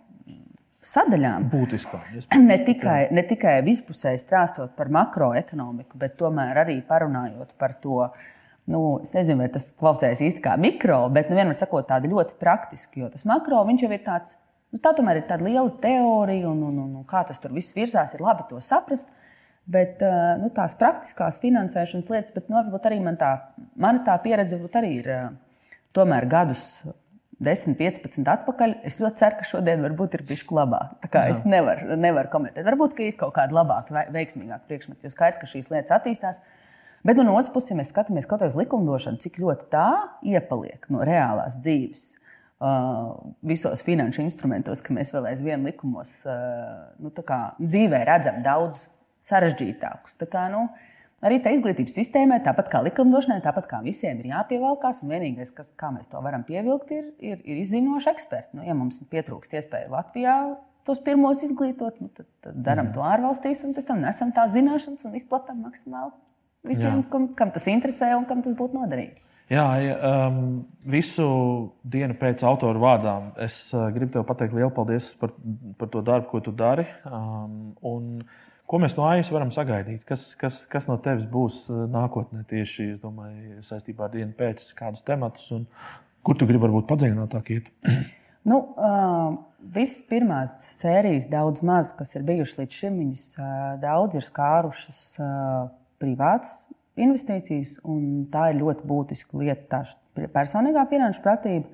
sadaļām. 0.85 1.47
Būtiskā. 1.51 2.01
Ne 2.49 2.57
tikai, 2.65 2.99
ne 3.15 3.23
tikai 3.27 3.59
vispusēji 3.65 4.21
strāstot 4.21 4.75
par 4.77 4.91
makroekonomiku, 4.95 5.99
bet 5.99 6.17
tomēr 6.19 6.63
arī 6.63 6.79
parunājot 6.87 7.55
par 7.59 7.75
to. 7.83 8.09
Nu, 8.69 8.99
es 9.01 9.15
nezinu, 9.15 9.41
vai 9.41 9.49
tas 9.49 9.71
klausās 9.73 10.21
īsti 10.21 10.43
kā 10.45 10.53
mikro, 10.61 11.01
bet 11.13 11.31
nu, 11.31 11.39
vienmēr 11.39 11.57
sakot, 11.57 11.87
tāda 11.89 12.09
ļoti 12.09 12.35
praktiski. 12.39 13.01
Jo 13.01 13.09
tas 13.09 13.25
makro 13.25 13.63
jau 13.65 13.89
ir 13.89 14.03
tāds, 14.05 14.35
nu, 14.69 14.77
tā 14.77 14.93
tomēr 14.93 15.23
ir 15.23 15.25
tāda 15.29 15.47
liela 15.47 15.71
teorija, 15.81 16.51
un, 16.51 16.61
un, 16.67 16.77
un, 16.83 16.91
un 17.01 17.07
kā 17.09 17.23
tas 17.25 17.41
tur 17.41 17.55
viss 17.55 17.73
virzās, 17.73 18.13
ir 18.13 18.21
labi 18.21 18.45
to 18.49 18.61
saprast. 18.61 19.09
Bet 19.69 20.01
nu, 20.41 20.47
tās 20.55 20.73
praktiskās 20.79 21.37
finansēšanas 21.43 22.09
lietas, 22.09 22.33
bet 22.33 22.47
nu, 22.49 22.57
arī 22.89 22.97
man 23.05 23.19
tā, 23.21 23.35
mana 23.77 24.01
tā 24.07 24.15
pieredze 24.23 24.57
arī 24.79 24.95
ir 24.97 25.09
tomēr 25.93 26.25
gadus 26.29 26.63
10, 27.39 27.77
15 27.79 28.27
atpakaļ. 28.33 28.75
Es 28.87 28.99
ļoti 28.99 29.21
ceru, 29.21 29.39
ka 29.39 29.47
šodien 29.47 29.83
varbūt 29.85 30.17
ir 30.17 30.25
bijusi 30.27 30.49
labāk. 30.55 31.07
Es 31.29 31.45
nevaru, 31.47 31.95
nevaru 31.95 32.31
komentēt. 32.33 32.65
Varbūt 32.67 32.99
ir 33.05 33.15
kaut 33.19 33.35
kāda 33.37 33.55
labāka, 33.55 34.07
veiksmīgāka 34.13 34.67
priekšmeta, 34.67 35.05
jo 35.07 35.13
skaidrs, 35.13 35.39
ka 35.39 35.47
šīs 35.49 35.71
lietas 35.71 35.95
attīstās. 35.95 36.41
Bet 37.07 37.15
nu, 37.15 37.23
no 37.23 37.37
otras 37.37 37.51
puses, 37.53 37.71
ja 37.71 37.79
mēs 37.79 37.93
skatāmies 37.93 38.27
kaut 38.27 38.43
uz 38.43 38.57
likumdošanu, 38.59 39.21
cik 39.23 39.39
ļoti 39.39 39.69
tā 39.71 39.87
iepaliek 40.27 40.83
no 40.91 41.05
reālās 41.07 41.55
dzīves, 41.63 42.01
uh, 42.59 43.13
visos 43.47 43.85
finanšu 43.87 44.25
instrumentos, 44.25 44.83
ka 44.83 44.97
mēs 44.97 45.13
vēl 45.15 45.29
aizvien 45.31 45.63
likumos 45.63 46.11
uh, 46.27 46.89
nu, 46.99 47.13
dzīvē 47.15 48.03
redzam 48.09 48.43
daudz 48.43 48.89
sarežģītākus. 49.23 50.15
Tā 50.21 50.27
kā, 50.31 50.45
nu, 50.53 50.65
arī 51.25 51.41
tā 51.43 51.53
izglītības 51.55 51.97
sistēmai, 51.99 52.39
tāpat 52.45 52.71
kā 52.71 52.83
likumdošanai, 52.87 53.41
tāpat 53.45 53.67
kā 53.71 53.81
visiem 53.85 54.21
ir 54.23 54.31
jāpievelkās. 54.33 55.03
Vienīgais, 55.07 55.53
kas, 55.55 55.73
kā 55.79 55.91
mēs 55.95 56.07
to 56.11 56.21
varam 56.25 56.45
pievilkt, 56.47 56.95
ir, 56.95 57.11
ir, 57.19 57.43
ir 57.43 57.61
izzinoši 57.63 58.11
eksperti. 58.13 58.59
Nu, 58.59 58.65
ja 58.67 58.77
mums 58.77 59.01
pietrūkst 59.11 59.59
iespēju 59.59 59.93
Latvijā 59.95 60.39
tos 60.87 61.01
pirmos 61.05 61.43
izglītot, 61.45 61.99
nu, 62.01 62.09
tad, 62.15 62.25
tad 62.41 62.59
darām 62.65 62.87
mm. 62.89 62.95
to 62.95 63.03
ārvalstīs 63.05 63.61
un 63.67 63.75
pēc 63.77 63.91
tam 63.91 63.99
nesam 64.01 64.31
tās 64.33 64.55
zināšanas 64.55 65.05
un 65.05 65.17
izplatām 65.19 65.59
maksimāli 65.67 66.15
visiem, 66.65 67.03
kam, 67.11 67.29
kam 67.37 67.51
tas 67.55 67.67
interesē 67.71 68.13
un 68.17 68.27
kam 68.29 68.43
tas 68.45 68.55
būtu 68.57 68.79
noderīgi. 68.79 69.25
Jā, 69.49 69.65
um, 70.29 70.59
visu 70.85 71.25
dienu 71.81 72.13
pēc 72.19 72.43
autora 72.45 72.77
vārdām 72.81 73.31
es 73.41 73.71
uh, 73.73 73.87
gribu 73.95 74.13
te 74.13 74.21
pateikt 74.27 74.53
lielu 74.53 74.69
paldies 74.73 75.07
par, 75.17 75.33
par 75.79 75.89
to 75.89 76.03
darbu, 76.05 76.27
ko 76.29 76.41
tu 76.45 76.53
dari. 76.53 76.85
Um, 77.09 77.71
un, 77.81 78.11
Ko 78.69 78.77
mēs 78.81 78.93
no 78.99 79.07
AIS 79.09 79.31
varam 79.33 79.49
sagaidīt? 79.53 80.03
Kas, 80.05 80.27
kas, 80.37 80.61
kas 80.69 80.85
no 80.89 80.99
tevis 81.01 81.25
būs 81.29 81.63
uh, 81.71 81.87
nākotnē 81.89 82.43
tieši 82.49 82.91
domāju, 83.01 83.63
saistībā 83.65 84.05
ar 84.05 84.13
dienu 84.13 84.35
pēc, 84.37 84.67
kādus 84.77 85.05
tematus, 85.07 85.47
un 85.55 85.65
kur 86.25 86.37
tu 86.37 86.45
gribi 86.49 86.67
varbūt 86.67 86.85
padziļinātāk 86.91 87.53
iet? 87.55 87.71
nu, 88.51 88.61
uh, 88.77 89.37
Visas 89.59 90.05
pirmās 90.07 90.53
sērijas, 90.77 91.25
daudz 91.27 91.59
maz, 91.67 91.89
kas 91.97 92.13
ir 92.15 92.23
bijušas 92.23 92.61
līdz 92.61 92.77
šim, 92.77 92.99
viņas 93.01 93.23
uh, 93.35 93.47
daudz 93.81 94.15
ir 94.15 94.23
skārušas 94.23 94.99
uh, 95.19 95.65
privātas 95.99 96.53
investīcijas, 96.99 97.75
tā 98.31 98.45
ir 98.51 98.59
ļoti 98.61 98.87
būtiska 98.87 99.39
lieta, 99.39 99.81
tā 100.15 100.27
personīgā 100.33 100.85
finanšu 100.91 101.23
pratība. 101.25 101.67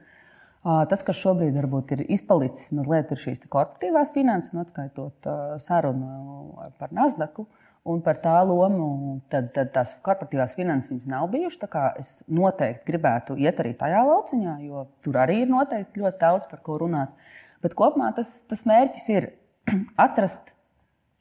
Tas, 0.66 1.04
kas 1.06 1.20
šobrīd 1.20 1.54
varbūt 1.54 1.92
ir 1.94 2.00
izpalicis 2.10 2.72
mazliet, 2.74 3.12
ir 3.14 3.22
šīs 3.22 3.44
korporatīvās 3.44 4.16
finanses, 4.16 4.56
nu, 4.56 4.64
atskaitot 4.66 5.28
sarunu 5.62 6.72
par 6.80 6.96
Nasdaku. 6.96 7.46
Un 7.86 8.00
par 8.02 8.18
tā 8.18 8.34
lomu, 8.42 9.20
tad, 9.30 9.52
tad 9.54 9.70
tās 9.76 9.92
korporatīvās 10.02 10.56
finanses 10.58 11.04
nav 11.06 11.28
bijušas. 11.30 11.76
Es 12.02 12.08
noteikti 12.26 12.88
gribētu 12.88 13.36
iet 13.38 13.62
arī 13.62 13.76
tajā 13.78 14.00
lauciņā, 14.08 14.56
jo 14.66 14.88
tur 15.06 15.20
arī 15.22 15.44
ir 15.44 15.52
noteikti 15.52 16.02
ļoti 16.02 16.22
daudz 16.24 16.50
par 16.50 16.64
ko 16.66 16.80
runāt. 16.82 17.14
Bet 17.62 17.78
kopumā 17.78 18.10
tas, 18.18 18.40
tas 18.50 18.66
mērķis 18.66 19.06
ir 19.14 19.30
atrast 20.08 20.50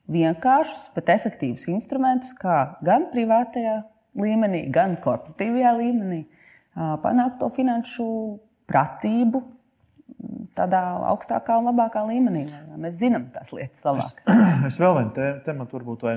vienkāršus, 0.08 0.88
bet 0.96 1.12
efektīvus 1.12 1.68
instrumentus, 1.74 2.32
kā 2.40 2.78
gan 2.84 3.10
privātajā 3.12 3.82
līmenī, 4.16 4.64
gan 4.72 4.96
korporatīvajā 5.04 5.76
līmenī 5.82 6.22
panākt 7.04 7.42
to 7.42 7.52
finanšu 7.52 8.08
pratību 8.70 9.42
tādā 10.54 10.82
augstākā 11.10 11.56
un 11.60 11.68
labākā 11.70 12.04
līmenī. 12.08 12.44
Mēs 12.80 12.98
zinām 13.00 13.28
tās 13.34 13.52
lietas 13.54 13.84
labāk. 13.86 14.22
Es, 14.24 14.36
es 14.70 14.78
vēl 14.80 14.98
vienu 14.98 15.14
te, 15.16 15.30
tematu 15.46 15.78
varbūt 15.78 16.06
vai 16.06 16.14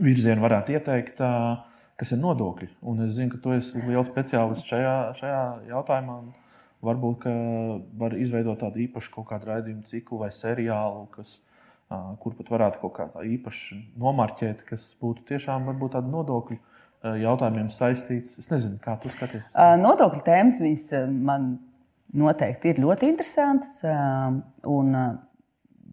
virzienu 0.00 0.44
varētu 0.44 0.76
ieteikt, 0.76 1.20
kas 2.00 2.14
ir 2.14 2.20
nodokļi. 2.22 2.70
Un 2.88 3.04
es 3.04 3.16
zinu, 3.18 3.34
ka 3.34 3.42
tu 3.44 3.54
esi 3.56 3.82
liels 3.84 4.08
speciālists 4.08 4.70
šajā, 4.70 4.96
šajā 5.20 5.42
jautājumā. 5.74 6.20
Varbūt 6.88 7.26
var 8.00 8.14
izveidot 8.16 8.62
tādu 8.62 8.80
īpašu 8.86 9.12
kaut 9.12 9.28
kādu 9.28 9.50
raidījumu 9.50 9.84
ciklu 9.84 10.22
vai 10.22 10.30
seriālu, 10.32 11.04
kas, 11.12 11.34
kur 12.22 12.36
pat 12.38 12.54
varētu 12.54 12.80
kaut 12.80 12.94
kā 12.96 13.08
tā 13.12 13.26
īpaši 13.28 13.76
nomarķēt, 14.00 14.64
kas 14.70 14.86
būtu 15.02 15.26
tiešām 15.28 15.68
varbūt 15.68 15.98
tāda 15.98 16.08
nodokļu 16.08 16.56
jautājumiem 17.02 17.70
saistīts. 17.72 18.36
Es 18.42 18.50
nezinu, 18.52 18.78
kā 18.82 18.98
tu 19.00 19.12
skaties. 19.12 19.46
Nodokļu 19.80 20.22
tēmas 20.26 20.60
man 21.08 21.52
noteikti 22.12 22.74
ir 22.74 22.82
ļoti 22.84 23.10
interesantas. 23.14 23.80
Un, 24.68 24.94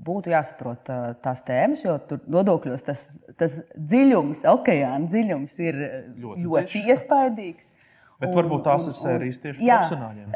būtu 0.08 0.32
jāsaprot 0.32 0.90
tās 1.24 1.42
tēmas, 1.48 1.84
jo 1.86 1.96
tur 2.10 2.22
nodokļos 2.32 2.86
tas, 2.88 3.04
tas 3.40 3.60
dziļums, 3.76 4.44
okeāna 4.52 5.10
dziļums 5.10 5.58
ir 5.64 5.80
ļoti, 6.22 6.46
ļoti 6.46 6.84
iespaidīgs. 6.94 7.74
Bet 8.18 8.32
un, 8.32 8.36
varbūt 8.40 8.64
tās 8.66 8.88
un, 8.88 8.94
ir 8.94 8.98
sērijas 8.98 9.40
tieši 9.44 9.62
jā, 9.62 9.78
profesionāļiem. 9.78 10.32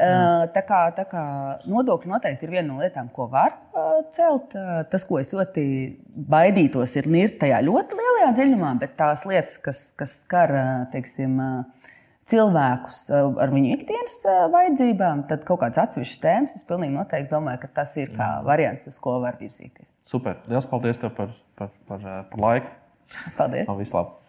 Tā 0.54 0.62
kā, 0.68 0.80
tā 0.94 1.04
kā 1.10 1.22
nodokļi 1.66 2.12
noteikti 2.12 2.46
ir 2.46 2.52
viena 2.54 2.68
no 2.68 2.78
lietām, 2.78 3.08
ko 3.10 3.26
var 3.32 3.56
celt. 4.14 4.54
Tas, 4.92 5.06
ko 5.08 5.18
es 5.18 5.32
ļoti 5.34 5.64
baidītos, 6.30 6.94
ir 7.00 7.10
nirt 7.10 7.40
tajā 7.42 7.58
ļoti 7.66 7.98
lielajā 7.98 8.30
dziļumā, 8.38 8.76
bet 8.84 8.94
tās 9.00 9.26
lietas, 9.26 9.58
kas, 9.64 9.82
kas 9.98 10.14
skar 10.22 10.54
teiksim, 10.94 11.40
cilvēkus 12.30 13.02
ar 13.10 13.50
viņu 13.50 13.74
ikdienas 13.74 14.20
vajadzībām, 14.54 15.26
tad 15.30 15.42
kaut 15.48 15.64
kādas 15.64 15.82
atsevišķas 15.88 16.22
tēmas, 16.22 16.56
es 16.58 16.66
pilnīgi 16.68 16.94
noteikti 16.94 17.32
domāju, 17.34 17.64
ka 17.64 17.74
tas 17.82 17.98
ir 17.98 18.14
kā 18.14 18.30
variants, 18.46 18.86
uz 18.86 19.02
ko 19.02 19.18
var 19.26 19.42
virzīties. 19.42 19.96
Super! 20.06 20.38
Lielas 20.46 20.70
paldies 20.70 21.02
tev 21.02 21.16
par, 21.18 21.34
par, 21.58 21.74
par, 21.90 22.10
par 22.30 22.46
laiku! 22.46 22.74
Paldies! 23.34 23.66
Vislabāk! 23.82 24.21